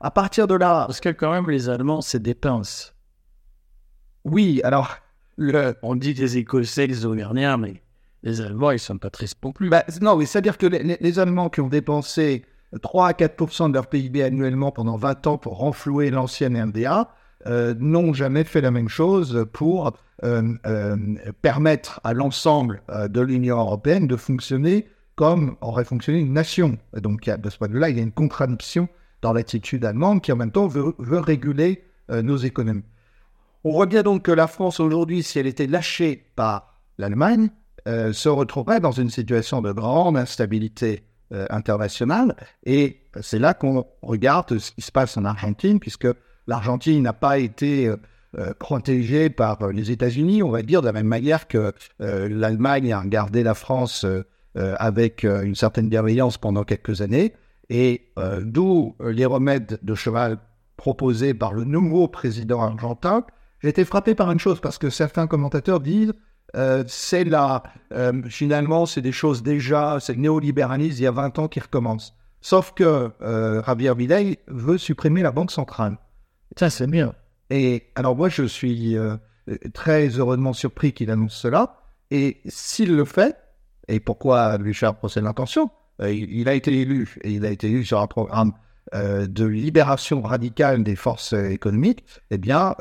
À 0.00 0.10
partir 0.10 0.46
de 0.48 0.54
là... 0.54 0.84
Parce 0.86 1.00
que 1.00 1.08
quand 1.08 1.30
même, 1.30 1.48
les 1.48 1.68
Allemands, 1.68 2.00
c'est 2.00 2.22
des 2.22 2.34
pinces. 2.34 2.94
Oui, 4.24 4.60
alors... 4.64 4.96
Le, 5.38 5.74
on 5.82 5.96
dit 5.96 6.12
des 6.12 6.36
Écossais, 6.36 6.86
les 6.86 7.06
Auvergnats, 7.06 7.56
mais 7.56 7.82
les 8.22 8.42
Allemands, 8.42 8.70
ils 8.70 8.78
sont 8.78 8.98
pas 8.98 9.08
tristes 9.08 9.42
non 9.42 9.50
plus. 9.50 9.70
Bah, 9.70 9.82
non, 10.02 10.16
mais 10.16 10.26
c'est-à-dire 10.26 10.58
que 10.58 10.66
les, 10.66 10.98
les, 11.00 11.18
Allemands 11.18 11.48
qui 11.48 11.62
ont 11.62 11.68
dépensé 11.68 12.44
3 12.82 13.08
à 13.08 13.12
4% 13.12 13.70
de 13.70 13.74
leur 13.74 13.86
PIB 13.86 14.22
annuellement 14.22 14.70
pendant 14.70 14.96
20 14.96 15.26
ans 15.26 15.38
pour 15.38 15.56
renflouer 15.56 16.10
l'ancienne 16.10 16.62
RDA, 16.62 17.14
euh, 17.46 17.74
n'ont 17.78 18.12
jamais 18.12 18.44
fait 18.44 18.60
la 18.60 18.70
même 18.70 18.88
chose 18.88 19.46
pour 19.52 19.92
euh, 20.22 20.42
euh, 20.64 20.96
permettre 21.40 22.00
à 22.04 22.12
l'ensemble 22.12 22.82
de 23.08 23.20
l'Union 23.20 23.58
européenne 23.58 24.06
de 24.06 24.16
fonctionner 24.16 24.86
comme 25.16 25.56
aurait 25.60 25.84
fonctionné 25.84 26.20
une 26.20 26.32
nation. 26.32 26.78
Donc, 26.94 27.28
de 27.28 27.50
ce 27.50 27.58
point 27.58 27.68
de 27.68 27.74
vue-là, 27.74 27.90
il 27.90 27.96
y 27.96 28.00
a 28.00 28.02
une 28.02 28.12
contradiction 28.12 28.88
dans 29.20 29.32
l'attitude 29.32 29.84
allemande 29.84 30.22
qui, 30.22 30.32
en 30.32 30.36
même 30.36 30.52
temps, 30.52 30.68
veut, 30.68 30.94
réguler 30.98 31.84
nos 32.08 32.36
économies. 32.36 32.84
On 33.62 33.72
voit 33.72 33.86
bien 33.86 34.02
donc 34.02 34.22
que 34.22 34.32
la 34.32 34.46
France, 34.46 34.80
aujourd'hui, 34.80 35.22
si 35.22 35.38
elle 35.38 35.46
était 35.46 35.66
lâchée 35.66 36.24
par 36.34 36.80
l'Allemagne, 36.96 37.50
se 37.86 38.28
retrouverait 38.28 38.80
dans 38.80 38.90
une 38.90 39.10
situation 39.10 39.60
de 39.60 39.70
grande 39.70 40.16
instabilité 40.16 41.04
internationale. 41.30 42.34
Et 42.64 43.02
c'est 43.20 43.38
là 43.38 43.52
qu'on 43.52 43.84
regarde 44.00 44.58
ce 44.58 44.72
qui 44.72 44.80
se 44.80 44.90
passe 44.90 45.16
en 45.18 45.26
Argentine, 45.26 45.78
puisque 45.78 46.08
l'Argentine 46.46 47.02
n'a 47.02 47.12
pas 47.12 47.38
été 47.38 47.86
euh, 47.86 47.96
euh, 48.38 48.52
protégée 48.58 49.30
par 49.30 49.68
les 49.68 49.90
États-Unis, 49.90 50.42
on 50.42 50.50
va 50.50 50.62
dire, 50.62 50.80
de 50.80 50.86
la 50.86 50.92
même 50.92 51.06
manière 51.06 51.48
que 51.48 51.72
l'Allemagne 51.98 52.92
a 52.92 53.00
regardé 53.00 53.42
la 53.42 53.54
France 53.54 54.06
avec 54.54 55.24
une 55.24 55.54
certaine 55.54 55.88
bienveillance 55.88 56.38
pendant 56.38 56.64
quelques 56.64 57.02
années. 57.02 57.34
Et 57.68 58.10
d'où 58.40 58.96
les 59.00 59.26
remèdes 59.26 59.78
de 59.82 59.94
cheval 59.94 60.38
proposés 60.76 61.32
par 61.32 61.52
le 61.52 61.64
nouveau 61.64 62.08
président 62.08 62.60
argentin. 62.60 63.24
J'ai 63.60 63.68
été 63.68 63.84
frappé 63.84 64.14
par 64.16 64.32
une 64.32 64.40
chose, 64.40 64.60
parce 64.60 64.78
que 64.78 64.90
certains 64.90 65.28
commentateurs 65.28 65.78
disent 65.78 66.12
euh, 66.56 66.84
euh, 67.92 68.22
finalement, 68.28 68.86
c'est 68.86 69.00
des 69.00 69.12
choses 69.12 69.42
déjà, 69.42 69.98
c'est 70.00 70.14
le 70.14 70.20
néolibéralisme 70.20 70.98
il 70.98 71.04
y 71.04 71.06
a 71.06 71.12
20 71.12 71.38
ans 71.38 71.48
qui 71.48 71.60
recommence. 71.60 72.14
Sauf 72.40 72.72
que 72.74 73.10
euh, 73.22 73.62
Javier 73.64 73.94
Milei 73.94 74.38
veut 74.48 74.76
supprimer 74.76 75.22
la 75.22 75.30
Banque 75.30 75.52
centrale. 75.52 75.96
Ça, 76.56 76.70
c'est 76.70 76.86
bien. 76.86 77.14
Et 77.50 77.84
alors, 77.94 78.16
moi, 78.16 78.28
je 78.28 78.44
suis 78.44 78.96
très 79.74 80.08
heureusement 80.18 80.52
surpris 80.52 80.92
qu'il 80.92 81.10
annonce 81.10 81.34
cela. 81.34 81.80
Et 82.10 82.40
s'il 82.46 82.94
le 82.94 83.04
fait, 83.04 83.36
et 83.88 84.00
pourquoi 84.00 84.58
lui 84.58 84.74
faire 84.74 84.94
procès 84.94 85.20
d'intention 85.20 85.70
il, 86.00 86.48
a 86.48 86.54
été 86.54 86.80
élu, 86.80 87.16
et 87.22 87.32
il 87.32 87.46
a 87.46 87.50
été 87.50 87.68
élu 87.68 87.84
sur 87.84 88.00
un 88.00 88.06
programme 88.06 88.52
de 88.92 89.44
libération 89.44 90.22
radicale 90.22 90.82
des 90.82 90.96
forces 90.96 91.32
économiques, 91.32 92.04
eh 92.30 92.38
bien, 92.38 92.74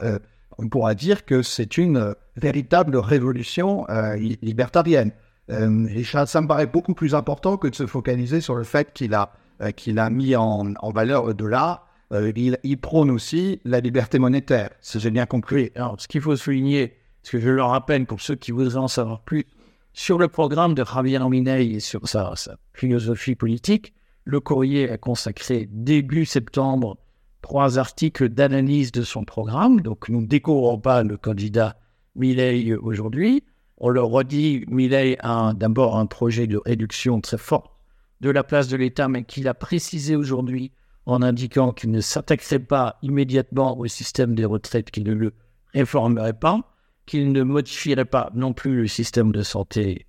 on 0.62 0.70
pourra 0.70 0.96
dire 0.96 1.26
que 1.26 1.42
c'est 1.42 1.78
une 1.78 1.98
euh, 1.98 2.14
véritable 2.36 2.98
révolution 2.98 3.86
euh, 3.90 4.16
libertarienne. 4.42 5.12
Euh, 5.50 5.88
et 5.88 6.04
ça, 6.04 6.42
me 6.42 6.48
paraît 6.48 6.68
beaucoup 6.68 6.94
plus 6.94 7.16
important 7.16 7.58
que 7.58 7.68
de 7.68 7.76
se 7.76 7.88
focaliser 7.88 8.42
sur 8.42 8.56
le 8.56 8.64
fait 8.64 8.94
qu'il 8.94 9.14
a, 9.14 9.34
qu'il 9.76 10.00
a 10.00 10.10
mis 10.10 10.36
en, 10.36 10.74
valeur 10.94 11.26
le 11.26 11.34
dollar. 11.34 11.88
Il, 12.12 12.58
il, 12.64 12.78
prône 12.78 13.10
aussi 13.10 13.62
la 13.64 13.80
liberté 13.80 14.20
monétaire, 14.20 14.72
si 14.82 15.00
j'ai 15.00 15.12
bien 15.12 15.26
compris. 15.26 15.72
Alors, 15.76 15.96
ce 16.00 16.08
qu'il 16.08 16.20
faut 16.20 16.36
souligner, 16.36 16.98
ce 17.24 17.32
que 17.32 17.40
je 17.40 17.50
le 17.50 17.64
rappelle 17.64 18.06
pour 18.06 18.20
ceux 18.20 18.36
qui 18.36 18.52
voudraient 18.52 18.78
en 18.78 18.90
savoir 18.90 19.22
plus, 19.22 19.46
sur 19.94 20.18
le 20.18 20.28
programme 20.28 20.74
de 20.74 20.84
Javier 20.84 21.20
Milei 21.30 21.72
et 21.72 21.80
sur 21.80 22.08
sa, 22.08 22.34
sa 22.36 22.58
philosophie 22.74 23.36
politique, 23.36 23.94
le 24.26 24.40
courrier 24.40 24.90
a 24.90 24.98
consacré 24.98 25.68
début 25.72 26.26
septembre 26.26 26.98
trois 27.42 27.80
articles 27.80 28.30
d'analyse 28.30 28.92
de 28.92 29.04
son 29.04 29.24
programme. 29.24 29.82
Donc, 29.82 30.10
nous 30.10 30.22
ne 30.22 30.28
découvrons 30.28 30.80
pas 30.80 31.04
le 31.04 31.18
candidat 31.18 31.78
Milley 32.16 32.74
aujourd'hui. 32.76 33.44
On 33.78 33.90
le 33.90 34.02
redit, 34.02 34.64
Milley 34.68 35.18
a 35.22 35.54
d'abord 35.54 35.98
un 35.98 36.06
projet 36.06 36.46
de 36.46 36.58
réduction 36.58 37.20
très 37.20 37.38
fort 37.38 37.80
de 38.22 38.30
la 38.30 38.44
place 38.44 38.68
de 38.68 38.78
l'État, 38.78 39.08
mais 39.08 39.24
qu'il 39.24 39.48
a 39.48 39.54
précisé 39.54 40.16
aujourd'hui 40.16 40.72
en 41.06 41.22
indiquant 41.22 41.72
qu'il 41.72 41.92
ne 41.92 42.02
s'attaquerait 42.02 42.60
pas 42.60 42.98
immédiatement 43.02 43.78
au 43.78 43.88
système 43.88 44.36
des 44.36 44.46
retraites, 44.46 44.92
qu'il 44.92 45.04
ne 45.04 45.14
le 45.14 45.34
réformerait 45.74 46.34
pas, 46.34 46.62
qu'il 47.06 47.32
ne 47.32 47.44
modifierait 47.44 48.06
pas 48.06 48.32
non 48.34 48.54
plus 48.54 48.82
le 48.82 48.88
système 48.88 49.32
de 49.32 49.42
santé 49.42 50.06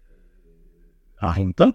argentin. 1.19 1.73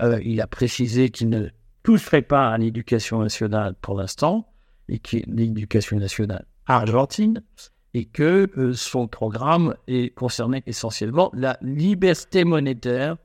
Euh, 0.00 0.20
il 0.24 0.40
a 0.40 0.46
précisé 0.46 1.10
qu'il 1.10 1.28
ne 1.28 1.48
toucherait 1.82 2.22
pas 2.22 2.50
à 2.50 2.58
l'éducation 2.58 3.20
nationale 3.20 3.74
pour 3.80 3.96
l'instant, 3.96 4.52
et 4.88 4.98
qui 4.98 5.24
l'éducation 5.26 5.98
nationale 5.98 6.46
argentine, 6.66 7.42
et 7.94 8.04
que 8.04 8.50
euh, 8.56 8.74
son 8.74 9.08
programme 9.08 9.74
est 9.86 10.14
concerné 10.14 10.62
essentiellement 10.66 11.30
la 11.34 11.58
liberté 11.62 12.44
monétaire, 12.44 13.16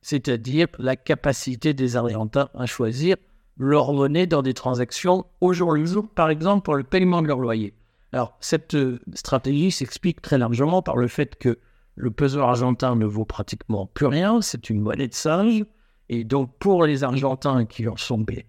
c'est-à-dire 0.00 0.68
la 0.78 0.96
capacité 0.96 1.74
des 1.74 1.96
Argentins 1.96 2.48
à 2.54 2.66
choisir 2.66 3.16
leur 3.58 3.92
monnaie 3.92 4.26
dans 4.26 4.42
des 4.42 4.54
transactions 4.54 5.26
au 5.40 5.52
jour 5.52 5.72
le 5.72 5.84
jour, 5.84 6.08
par 6.08 6.30
exemple 6.30 6.64
pour 6.64 6.76
le 6.76 6.84
paiement 6.84 7.22
de 7.22 7.28
leur 7.28 7.40
loyer. 7.40 7.74
Alors, 8.12 8.36
cette 8.40 8.74
euh, 8.74 9.00
stratégie 9.14 9.70
s'explique 9.70 10.22
très 10.22 10.38
largement 10.38 10.80
par 10.80 10.96
le 10.96 11.08
fait 11.08 11.36
que 11.36 11.58
le 11.96 12.10
peso 12.10 12.40
argentin 12.40 12.94
ne 12.94 13.04
vaut 13.04 13.24
pratiquement 13.24 13.86
plus 13.86 14.06
rien, 14.06 14.40
c'est 14.40 14.70
une 14.70 14.80
monnaie 14.80 15.08
de 15.08 15.14
singe, 15.14 15.64
et 16.08 16.24
donc 16.24 16.56
pour 16.58 16.84
les 16.84 17.04
Argentins 17.04 17.66
qui 17.66 17.86
en 17.88 17.96
sont 17.96 18.18
des 18.18 18.46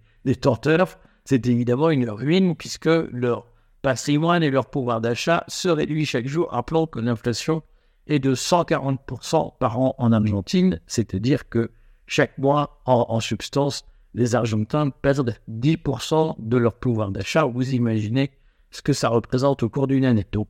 c'est 1.24 1.46
évidemment 1.46 1.90
une 1.90 2.08
ruine 2.08 2.56
puisque 2.56 2.86
leur 2.86 3.46
patrimoine 3.82 4.42
et 4.42 4.50
leur 4.50 4.66
pouvoir 4.66 5.00
d'achat 5.00 5.44
se 5.48 5.68
réduit 5.68 6.04
chaque 6.04 6.26
jour. 6.26 6.48
Rappelons 6.50 6.86
que 6.86 7.00
l'inflation 7.00 7.62
est 8.06 8.18
de 8.18 8.34
140% 8.34 9.58
par 9.58 9.80
an 9.80 9.94
en 9.98 10.12
Argentine, 10.12 10.80
c'est-à-dire 10.86 11.48
que 11.48 11.70
chaque 12.06 12.36
mois, 12.38 12.80
en, 12.86 13.06
en 13.08 13.20
substance, 13.20 13.84
les 14.14 14.34
Argentins 14.34 14.90
perdent 14.90 15.36
10% 15.48 16.36
de 16.38 16.56
leur 16.56 16.74
pouvoir 16.74 17.10
d'achat. 17.10 17.44
Vous 17.44 17.74
imaginez 17.74 18.30
ce 18.70 18.82
que 18.82 18.92
ça 18.92 19.08
représente 19.08 19.62
au 19.62 19.68
cours 19.68 19.86
d'une 19.86 20.04
année. 20.04 20.26
Donc, 20.32 20.48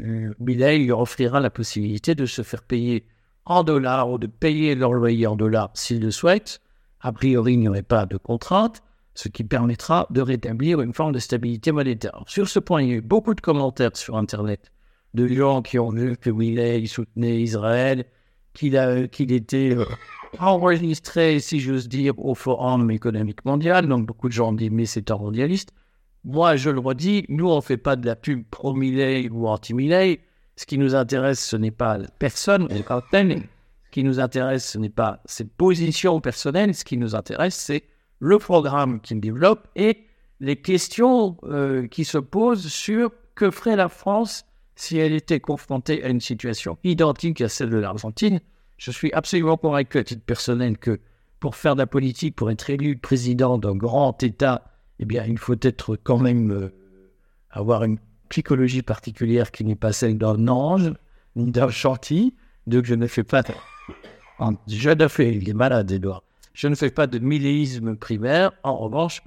euh, 0.00 0.34
leur 0.38 1.00
offrira 1.00 1.40
la 1.40 1.50
possibilité 1.50 2.14
de 2.14 2.26
se 2.26 2.42
faire 2.42 2.62
payer 2.62 3.06
en 3.44 3.64
dollars 3.64 4.10
ou 4.10 4.18
de 4.18 4.26
payer 4.26 4.74
leur 4.74 4.92
loyer 4.92 5.26
en 5.26 5.36
dollars 5.36 5.70
s'ils 5.74 6.00
le 6.00 6.10
souhaitent. 6.10 6.60
A 7.00 7.12
priori, 7.12 7.54
il 7.54 7.60
n'y 7.60 7.68
aurait 7.68 7.82
pas 7.82 8.06
de 8.06 8.16
contrainte, 8.16 8.82
ce 9.14 9.28
qui 9.28 9.44
permettra 9.44 10.06
de 10.10 10.20
rétablir 10.20 10.80
une 10.80 10.92
forme 10.92 11.12
de 11.12 11.18
stabilité 11.18 11.72
monétaire. 11.72 12.22
Sur 12.26 12.48
ce 12.48 12.58
point, 12.58 12.82
il 12.82 12.88
y 12.88 12.92
a 12.92 12.96
eu 12.96 13.00
beaucoup 13.00 13.34
de 13.34 13.40
commentaires 13.40 13.96
sur 13.96 14.16
Internet 14.16 14.70
de 15.14 15.26
gens 15.26 15.62
qui 15.62 15.78
ont 15.78 15.90
vu 15.90 16.16
que 16.16 16.30
Millet 16.30 16.84
soutenait 16.86 17.40
Israël, 17.40 18.04
qu'il 18.52 18.74
était 19.32 19.74
euh, 19.76 19.86
enregistré, 20.38 21.40
si 21.40 21.60
j'ose 21.60 21.88
dire, 21.88 22.18
au 22.18 22.34
Forum 22.34 22.90
économique 22.90 23.44
mondial. 23.44 23.86
Donc 23.86 24.06
beaucoup 24.06 24.28
de 24.28 24.32
gens 24.32 24.50
ont 24.50 24.52
dit, 24.52 24.70
mais 24.70 24.86
c'est 24.86 25.10
un 25.10 25.16
mondialiste. 25.16 25.72
Moi, 26.24 26.56
je 26.56 26.70
le 26.70 26.80
redis, 26.80 27.24
nous, 27.28 27.48
on 27.48 27.56
ne 27.56 27.60
fait 27.60 27.76
pas 27.76 27.96
de 27.96 28.04
la 28.04 28.16
pub 28.16 28.44
pro-Millet 28.50 29.28
ou 29.30 29.46
anti-Millet. 29.46 30.20
Ce 30.56 30.66
qui 30.66 30.76
nous 30.76 30.94
intéresse, 30.94 31.44
ce 31.44 31.56
n'est 31.56 31.70
pas 31.70 31.98
personne, 32.18 32.68
Ce 32.70 33.90
qui 33.92 34.04
nous 34.04 34.20
intéresse, 34.20 34.72
ce 34.72 34.78
n'est 34.78 34.88
pas 34.88 35.20
ses 35.24 35.44
positions 35.44 36.20
personnelles. 36.20 36.74
Ce 36.74 36.84
qui 36.84 36.96
nous 36.96 37.14
intéresse, 37.14 37.54
c'est 37.54 37.84
le 38.18 38.38
programme 38.38 39.00
qu'il 39.00 39.20
développe 39.20 39.68
et 39.76 40.04
les 40.40 40.56
questions 40.56 41.36
euh, 41.44 41.86
qui 41.86 42.04
se 42.04 42.18
posent 42.18 42.68
sur 42.68 43.10
que 43.34 43.50
ferait 43.50 43.76
la 43.76 43.88
France 43.88 44.44
si 44.74 44.98
elle 44.98 45.12
était 45.12 45.40
confrontée 45.40 46.04
à 46.04 46.08
une 46.08 46.20
situation 46.20 46.78
identique 46.84 47.40
à 47.40 47.48
celle 47.48 47.70
de 47.70 47.78
l'Argentine. 47.78 48.40
Je 48.78 48.92
suis 48.92 49.12
absolument 49.12 49.56
convaincu 49.56 49.98
à 49.98 50.04
titre 50.04 50.22
personnel 50.24 50.78
que 50.78 51.00
pour 51.40 51.56
faire 51.56 51.74
de 51.74 51.80
la 51.80 51.86
politique, 51.86 52.36
pour 52.36 52.50
être 52.50 52.70
élu 52.70 52.96
président 52.96 53.58
d'un 53.58 53.74
grand 53.74 54.22
État, 54.22 54.72
eh 55.00 55.04
bien, 55.04 55.24
il 55.24 55.38
faut 55.38 55.56
être 55.60 55.96
quand 55.96 56.18
même 56.18 56.50
euh, 56.52 56.72
avoir 57.50 57.84
une 57.84 57.98
psychologie 58.28 58.82
particulière 58.82 59.50
qui 59.50 59.64
n'est 59.64 59.76
pas 59.76 59.92
celle 59.92 60.16
d'un 60.16 60.48
ange 60.48 60.92
ni 61.34 61.50
d'un 61.50 61.70
chantier. 61.70 62.34
Donc, 62.66 62.84
je 62.84 62.94
ne 62.94 63.06
fais 63.06 63.24
pas. 63.24 63.42
Je 64.68 64.90
ne 64.90 65.08
fais, 65.08 65.34
il 65.34 65.48
est 65.48 65.54
malade, 65.54 65.90
Edouard. 65.90 66.22
Je 66.54 66.68
ne 66.68 66.74
fais 66.74 66.90
pas 66.90 67.06
de 67.06 67.18
milléisme 67.18 67.96
primaire. 67.96 68.52
En 68.62 68.76
revanche, 68.76 69.22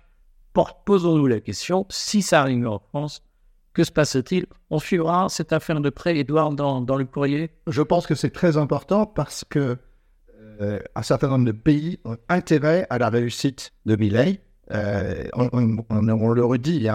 posons-nous 0.85 1.27
la 1.27 1.39
question, 1.41 1.85
si 1.89 2.21
ça 2.21 2.41
arrive 2.41 2.67
en 2.67 2.79
France, 2.79 3.23
que 3.73 3.83
se 3.83 3.91
passe-t-il? 3.91 4.45
On 4.69 4.79
suivra 4.79 5.27
cette 5.29 5.53
affaire 5.53 5.79
de 5.79 5.89
près, 5.89 6.17
Edouard, 6.17 6.51
dans, 6.51 6.95
le 6.95 7.05
courrier. 7.05 7.51
Je 7.67 7.81
pense 7.81 8.07
que 8.07 8.15
c'est 8.15 8.31
très 8.31 8.57
important 8.57 9.05
parce 9.05 9.43
que 9.49 9.77
euh, 10.61 10.79
un 10.95 11.01
certain 11.01 11.29
nombre 11.29 11.45
de 11.45 11.51
pays 11.51 11.99
ont 12.05 12.17
intérêt 12.29 12.85
à 12.89 12.97
la 12.97 13.09
réussite 13.09 13.71
de 13.85 13.95
Milley. 13.95 14.41
Euh, 14.71 15.27
on, 15.33 16.29
le 16.33 16.45
redit, 16.45 16.87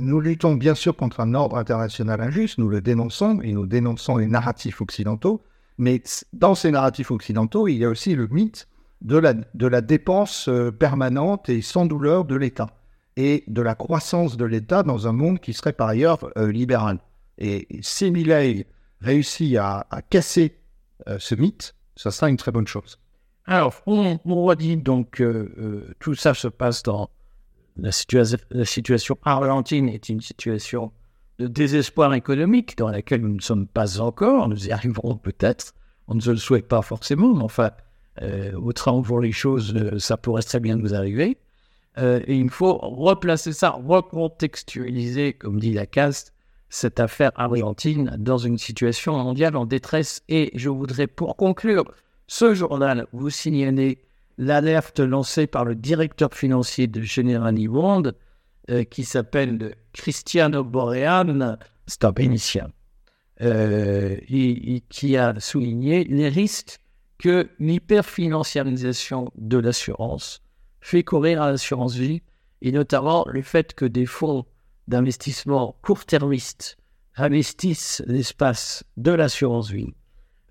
nous 0.00 0.20
luttons 0.20 0.54
bien 0.54 0.74
sûr 0.74 0.96
contre 0.96 1.20
un 1.20 1.34
ordre 1.34 1.56
international 1.56 2.20
injuste, 2.20 2.58
nous 2.58 2.68
le 2.68 2.80
dénonçons 2.80 3.40
et 3.42 3.52
nous 3.52 3.66
dénonçons 3.66 4.16
les 4.16 4.26
narratifs 4.26 4.80
occidentaux, 4.80 5.42
mais 5.76 6.02
dans 6.32 6.54
ces 6.54 6.70
narratifs 6.70 7.10
occidentaux, 7.10 7.66
il 7.66 7.78
y 7.78 7.84
a 7.84 7.88
aussi 7.88 8.14
le 8.14 8.28
mythe 8.28 8.68
de 9.00 9.16
la, 9.16 9.34
de 9.34 9.66
la 9.66 9.80
dépense 9.80 10.48
euh, 10.48 10.70
permanente 10.70 11.48
et 11.48 11.62
sans 11.62 11.86
douleur 11.86 12.24
de 12.24 12.36
l'État 12.36 12.77
et 13.18 13.42
de 13.48 13.62
la 13.62 13.74
croissance 13.74 14.36
de 14.36 14.44
l'État 14.44 14.84
dans 14.84 15.08
un 15.08 15.12
monde 15.12 15.40
qui 15.40 15.52
serait 15.52 15.72
par 15.72 15.88
ailleurs 15.88 16.30
euh, 16.38 16.52
libéral. 16.52 17.00
Et 17.36 17.66
si 17.80 18.12
Milley 18.12 18.64
réussit 19.00 19.56
à, 19.56 19.86
casser 20.08 20.56
euh, 21.08 21.16
ce 21.18 21.34
mythe, 21.34 21.74
ça 21.96 22.12
sera 22.12 22.30
une 22.30 22.36
très 22.36 22.52
bonne 22.52 22.68
chose. 22.68 23.00
Alors, 23.44 23.74
on, 23.86 24.20
on 24.24 24.44
redit 24.44 24.76
donc 24.76 25.20
euh, 25.20 25.92
tout 25.98 26.14
ça 26.14 26.32
se 26.32 26.46
passe 26.46 26.84
dans 26.84 27.10
la, 27.76 27.90
la 28.50 28.64
situation 28.64 29.18
argentine 29.24 29.88
est 29.88 30.08
une 30.08 30.20
situation 30.20 30.92
de 31.40 31.48
désespoir 31.48 32.14
économique 32.14 32.78
dans 32.78 32.88
laquelle 32.88 33.22
nous 33.22 33.34
ne 33.34 33.40
sommes 33.40 33.66
pas 33.66 34.00
encore. 34.00 34.48
Nous 34.48 34.68
y 34.68 34.70
arriverons 34.70 35.16
peut-être. 35.16 35.74
On 36.06 36.14
ne 36.14 36.20
se 36.20 36.30
le 36.30 36.36
souhaite 36.36 36.68
pas 36.68 36.82
forcément, 36.82 37.34
mais 37.34 37.42
enfin, 37.42 37.72
au 38.56 38.72
train 38.72 38.92
où 38.92 39.20
les 39.20 39.32
choses, 39.32 39.74
ça 39.98 40.16
pourrait 40.16 40.42
très 40.42 40.60
bien 40.60 40.76
nous 40.76 40.94
arriver. 40.94 41.38
Euh, 41.98 42.20
et 42.26 42.36
il 42.36 42.50
faut 42.50 42.78
replacer 42.78 43.52
ça, 43.52 43.70
recontextualiser, 43.70 45.32
comme 45.32 45.58
dit 45.58 45.72
la 45.72 45.86
caste, 45.86 46.32
cette 46.68 47.00
affaire 47.00 47.32
argentine 47.34 48.14
dans 48.18 48.38
une 48.38 48.58
situation 48.58 49.16
mondiale 49.16 49.56
en 49.56 49.66
détresse. 49.66 50.22
Et 50.28 50.50
je 50.54 50.68
voudrais, 50.68 51.06
pour 51.06 51.36
conclure, 51.36 51.84
ce 52.26 52.54
journal 52.54 53.06
vous 53.12 53.30
signaler 53.30 53.98
l'alerte 54.36 55.00
lancée 55.00 55.46
par 55.46 55.64
le 55.64 55.74
directeur 55.74 56.32
financier 56.32 56.86
de 56.86 57.00
General 57.00 57.54
Bond, 57.68 58.12
euh, 58.70 58.84
qui 58.84 59.04
s'appelle 59.04 59.74
Cristiano 59.92 60.62
Borean, 60.62 61.56
c'est 61.86 62.04
un 62.04 62.12
Vénitien, 62.12 62.70
euh, 63.40 64.16
et, 64.28 64.82
qui 64.88 65.16
a 65.16 65.40
souligné 65.40 66.04
les 66.04 66.28
risques 66.28 66.78
que 67.18 67.48
l'hyperfinanciarisation 67.58 69.32
de 69.36 69.58
l'assurance 69.58 70.42
fait 70.80 71.02
courir 71.02 71.42
à 71.42 71.50
l'assurance 71.50 71.94
vie, 71.94 72.22
et 72.62 72.72
notamment 72.72 73.24
le 73.28 73.42
fait 73.42 73.74
que 73.74 73.84
des 73.84 74.06
fonds 74.06 74.46
d'investissement 74.88 75.76
court-termistes 75.82 76.76
investissent 77.16 78.02
l'espace 78.06 78.84
de 78.96 79.10
l'assurance 79.10 79.70
vie. 79.70 79.94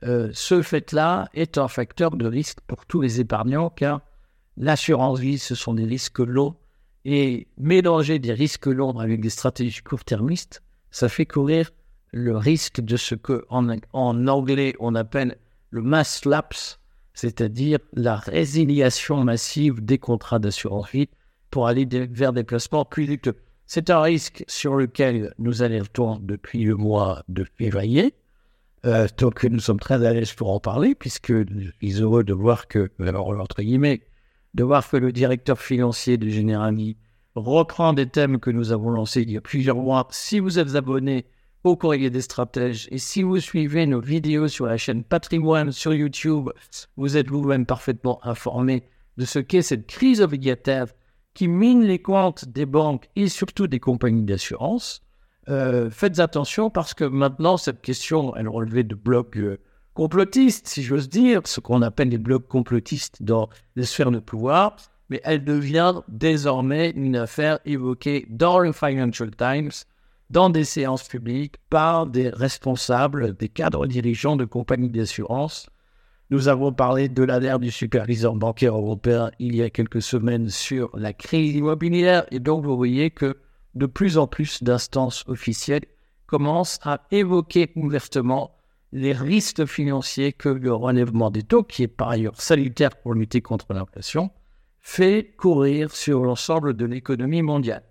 Euh, 0.04 0.30
ce 0.34 0.62
fait-là 0.62 1.28
est 1.34 1.58
un 1.58 1.68
facteur 1.68 2.12
de 2.12 2.28
risque 2.28 2.60
pour 2.68 2.86
tous 2.86 3.02
les 3.02 3.20
épargnants, 3.20 3.70
car 3.70 4.02
l'assurance 4.58 5.20
vie, 5.20 5.40
ce 5.40 5.56
sont 5.56 5.74
des 5.74 5.86
risques 5.86 6.20
longs, 6.20 6.56
et 7.06 7.48
mélanger 7.58 8.20
des 8.20 8.34
risques 8.34 8.68
longs 8.68 9.00
avec 9.00 9.22
des 9.22 9.30
stratégies 9.30 9.82
court-termistes, 9.82 10.62
ça 10.92 11.10
fait 11.10 11.26
courir 11.26 11.72
le 12.12 12.36
risque 12.38 12.82
de 12.82 12.98
ce 12.98 13.16
que 13.16 13.46
en, 13.50 13.68
en 13.94 14.28
anglais 14.28 14.76
on 14.80 14.96
appelle 14.96 15.38
le 15.70 15.82
mass 15.82 16.26
lapse, 16.26 16.80
c'est-à-dire 17.18 17.80
la 17.94 18.16
résiliation 18.16 19.24
massive 19.24 19.84
des 19.84 19.98
contrats 19.98 20.38
d'assurance 20.38 20.92
vie 20.92 21.10
pour 21.50 21.66
aller 21.66 21.88
vers 22.12 22.32
des 22.32 22.44
placements 22.44 22.86
plus 22.86 23.06
vite. 23.06 23.32
C'est 23.66 23.90
un 23.90 24.02
risque 24.02 24.46
sur 24.48 24.76
lequel 24.76 25.34
nous 25.40 25.64
alertons 25.64 26.20
depuis 26.22 26.64
le 26.64 26.76
mois 26.76 27.24
de 27.28 27.44
février. 27.58 28.14
Euh, 28.86 29.08
donc 29.18 29.44
nous 29.46 29.60
sommes 29.60 29.80
très 29.80 30.06
à 30.06 30.14
l'aise 30.14 30.32
pour 30.34 30.52
en 30.52 30.60
parler, 30.60 30.94
puisque 30.94 31.32
sommes 31.32 31.74
heureux 32.00 32.24
de 32.24 32.34
voir 32.34 32.68
que, 32.68 32.92
entre 33.00 33.64
guillemets, 33.64 34.04
de 34.54 34.64
voir 34.64 34.88
que 34.88 34.98
le 34.98 35.12
directeur 35.12 35.58
financier 35.58 36.18
de 36.18 36.30
Generali 36.30 36.98
reprend 37.34 37.94
des 37.94 38.08
thèmes 38.08 38.40
que 38.40 38.52
nous 38.52 38.72
avons 38.72 38.92
lancés 38.92 39.24
il 39.24 39.32
y 39.32 39.38
a 39.38 39.42
plusieurs 39.42 39.78
mois. 39.78 40.08
Si 40.12 40.40
vous 40.40 40.60
êtes 40.60 40.76
abonné 40.76 41.26
au 41.68 41.76
courrier 41.76 42.10
des 42.10 42.22
stratèges. 42.22 42.88
Et 42.92 42.98
si 42.98 43.24
vous 43.24 43.40
suivez 43.40 43.86
nos 43.86 44.00
vidéos 44.00 44.48
sur 44.48 44.66
la 44.66 44.78
chaîne 44.78 45.04
Patrimoine 45.04 45.72
sur 45.72 45.94
YouTube, 45.94 46.50
vous 46.96 47.18
êtes 47.18 47.30
vous-même 47.30 47.66
parfaitement 47.66 48.26
informé 48.26 48.84
de 49.18 49.26
ce 49.26 49.40
qu'est 49.40 49.62
cette 49.62 49.86
crise 49.86 50.22
obligataire 50.22 50.88
qui 51.34 51.48
mine 51.48 51.84
les 51.84 52.00
comptes 52.00 52.46
des 52.46 52.66
banques 52.66 53.10
et 53.16 53.28
surtout 53.28 53.68
des 53.68 53.80
compagnies 53.80 54.24
d'assurance. 54.24 55.02
Euh, 55.50 55.90
faites 55.90 56.20
attention 56.20 56.70
parce 56.70 56.94
que 56.94 57.04
maintenant, 57.04 57.58
cette 57.58 57.82
question, 57.82 58.36
elle 58.36 58.48
relevait 58.48 58.84
de 58.84 58.96
blocs 58.96 59.38
euh, 59.38 59.60
complotistes, 59.94 60.68
si 60.68 60.84
j'ose 60.84 61.10
dire, 61.10 61.42
ce 61.46 61.60
qu'on 61.60 61.82
appelle 61.82 62.10
les 62.10 62.18
blocs 62.18 62.48
complotistes 62.48 63.22
dans 63.22 63.50
les 63.76 63.84
sphères 63.84 64.12
de 64.12 64.20
pouvoir, 64.20 64.78
mais 65.10 65.22
elle 65.24 65.44
devient 65.44 66.02
désormais 66.08 66.92
une 66.92 67.16
affaire 67.16 67.60
évoquée 67.66 68.26
dans 68.30 68.60
le 68.60 68.72
Financial 68.72 69.30
Times 69.36 69.72
dans 70.30 70.50
des 70.50 70.64
séances 70.64 71.08
publiques 71.08 71.56
par 71.70 72.06
des 72.06 72.30
responsables, 72.30 73.36
des 73.36 73.50
cadres 73.50 73.88
dirigeants 73.88 74.36
de 74.36 74.46
compagnies 74.46 74.90
d'assurance. 74.90 75.70
Nous 76.30 76.50
avons 76.50 76.74
parlé 76.74 77.08
de 77.08 77.24
l'alerte 77.24 77.62
du 77.62 77.72
superviseur 77.72 78.36
bancaire 78.36 78.76
européen 78.76 79.32
il 79.40 79.56
y 79.56 79.64
a 79.64 79.70
quelques 79.70 80.02
semaines 80.02 80.50
sur 80.50 80.90
la 80.98 81.14
crise 81.14 81.56
immobilière 81.56 82.26
et 82.32 82.40
donc 82.40 82.66
vous 82.66 82.76
voyez 82.76 83.12
que 83.12 83.38
de 83.76 83.86
plus 83.86 84.18
en 84.18 84.28
plus 84.28 84.62
d'instances 84.64 85.24
officielles 85.28 85.86
commencent 86.26 86.80
à 86.84 87.02
évoquer 87.12 87.72
ouvertement 87.76 88.52
les 88.92 89.14
risques 89.14 89.66
financiers 89.66 90.34
que 90.34 90.50
le 90.50 90.74
relèvement 90.74 91.30
des 91.30 91.44
taux, 91.44 91.64
qui 91.64 91.84
est 91.84 91.88
par 91.88 92.10
ailleurs 92.10 92.40
salutaire 92.40 92.96
pour 92.98 93.14
lutter 93.14 93.42
contre 93.42 93.74
l'inflation, 93.74 94.32
fait 94.80 95.34
courir 95.38 95.92
sur 95.92 96.24
l'ensemble 96.24 96.74
de 96.74 96.86
l'économie 96.86 97.42
mondiale. 97.42 97.84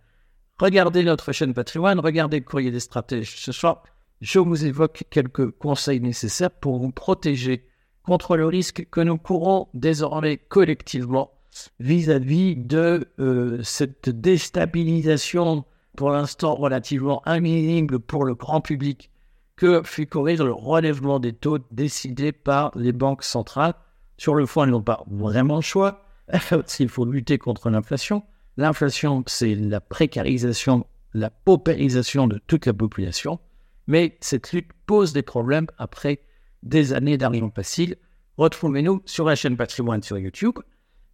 Regardez 0.58 1.02
notre 1.02 1.32
chaîne 1.32 1.52
Patrimoine, 1.52 2.00
regardez 2.00 2.38
le 2.38 2.44
courrier 2.44 2.70
des 2.70 2.80
stratèges. 2.80 3.36
Ce 3.36 3.52
soir, 3.52 3.82
je 4.22 4.38
vous 4.38 4.64
évoque 4.64 5.04
quelques 5.10 5.50
conseils 5.50 6.00
nécessaires 6.00 6.50
pour 6.50 6.78
vous 6.78 6.92
protéger 6.92 7.66
contre 8.04 8.38
le 8.38 8.46
risque 8.46 8.86
que 8.90 9.02
nous 9.02 9.18
courons 9.18 9.68
désormais 9.74 10.38
collectivement 10.38 11.32
vis-à-vis 11.78 12.56
de 12.56 13.06
euh, 13.18 13.62
cette 13.62 14.08
déstabilisation, 14.08 15.66
pour 15.94 16.10
l'instant 16.10 16.54
relativement 16.54 17.20
invisible 17.28 17.98
pour 17.98 18.24
le 18.24 18.34
grand 18.34 18.62
public, 18.62 19.10
que 19.56 19.82
fait 19.84 20.06
courir 20.06 20.42
le 20.42 20.52
relèvement 20.52 21.18
des 21.18 21.34
taux 21.34 21.58
décidé 21.70 22.32
par 22.32 22.70
les 22.74 22.92
banques 22.92 23.24
centrales. 23.24 23.74
Sur 24.16 24.34
le 24.34 24.46
fond, 24.46 24.64
ils 24.64 24.70
n'ont 24.70 24.80
pas 24.80 25.04
vraiment 25.10 25.56
le 25.56 25.62
choix, 25.62 26.02
qu'il 26.66 26.88
faut 26.88 27.04
lutter 27.04 27.36
contre 27.36 27.68
l'inflation. 27.68 28.22
L'inflation, 28.56 29.22
c'est 29.26 29.54
la 29.54 29.80
précarisation, 29.80 30.86
la 31.12 31.30
paupérisation 31.30 32.26
de 32.26 32.40
toute 32.46 32.66
la 32.66 32.72
population. 32.72 33.38
Mais 33.86 34.16
cette 34.20 34.52
lutte 34.52 34.70
pose 34.86 35.12
des 35.12 35.22
problèmes 35.22 35.66
après 35.78 36.20
des 36.62 36.92
années 36.92 37.18
d'argent 37.18 37.50
facile. 37.54 37.96
Retrouvez-nous 38.38 39.02
sur 39.04 39.26
la 39.26 39.34
chaîne 39.34 39.56
Patrimoine 39.56 40.02
sur 40.02 40.18
YouTube 40.18 40.58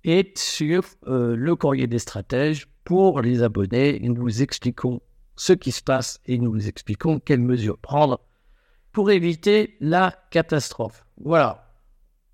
et 0.05 0.33
sur 0.37 0.83
euh, 1.07 1.37
le 1.37 1.57
courrier 1.57 1.87
des 1.87 1.98
stratèges 1.98 2.68
pour 2.85 3.20
les 3.20 3.42
abonnés. 3.42 4.00
Nous 4.02 4.14
vous 4.14 4.42
expliquons 4.42 5.00
ce 5.37 5.52
qui 5.52 5.72
se 5.72 5.83
passe 5.83 6.20
et 6.26 6.38
nous 6.38 6.52
vous 6.52 6.68
expliquons 6.68 7.18
quelles 7.20 7.40
mesures 7.40 7.78
prendre 7.78 8.20
pour 8.92 9.11
éviter 9.11 9.76
la 9.81 10.14
catastrophe. 10.31 11.05
Voilà. 11.16 11.71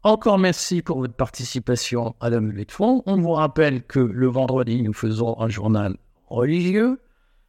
Encore 0.04 0.38
merci 0.38 0.80
pour 0.80 1.00
votre 1.00 1.14
participation 1.14 2.14
à 2.20 2.30
la 2.30 2.38
levée 2.38 2.64
de. 2.64 3.02
On 3.06 3.16
vous 3.16 3.32
rappelle 3.32 3.82
que 3.82 3.98
le 3.98 4.28
vendredi, 4.28 4.80
nous 4.82 4.92
faisons 4.92 5.40
un 5.40 5.48
journal 5.48 5.96
religieux. 6.28 7.00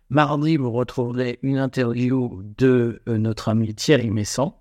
Mardi, 0.10 0.58
vous 0.58 0.72
retrouverez 0.72 1.38
une 1.44 1.60
interview 1.60 2.42
de 2.58 3.04
euh, 3.08 3.20
notre 3.20 3.50
ami 3.50 3.76
Thierry 3.76 4.10
Messan. 4.10 4.56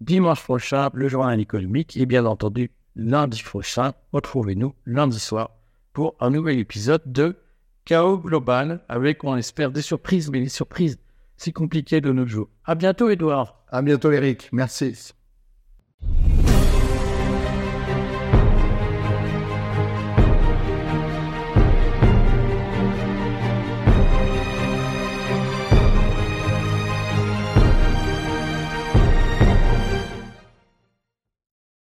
Dimanche 0.00 0.42
prochain, 0.42 0.90
le 0.92 1.06
journal 1.06 1.38
économique. 1.38 1.96
Et 1.96 2.04
bien 2.04 2.26
entendu, 2.26 2.72
lundi 2.96 3.40
prochain, 3.44 3.92
retrouvez-nous 4.12 4.74
lundi 4.84 5.20
soir 5.20 5.50
pour 5.92 6.16
un 6.18 6.30
nouvel 6.30 6.58
épisode 6.58 7.02
de 7.06 7.36
Chaos 7.84 8.18
Global 8.18 8.84
avec, 8.88 9.22
on 9.22 9.36
espère, 9.36 9.70
des 9.70 9.82
surprises. 9.82 10.30
Mais 10.30 10.40
les 10.40 10.48
surprises, 10.48 10.98
c'est 11.36 11.52
compliqué 11.52 12.00
de 12.00 12.10
nos 12.10 12.26
jours. 12.26 12.48
À 12.64 12.74
bientôt, 12.74 13.08
Edouard. 13.08 13.62
À 13.68 13.82
bientôt, 13.82 14.10
Eric. 14.10 14.48
Merci. 14.50 15.12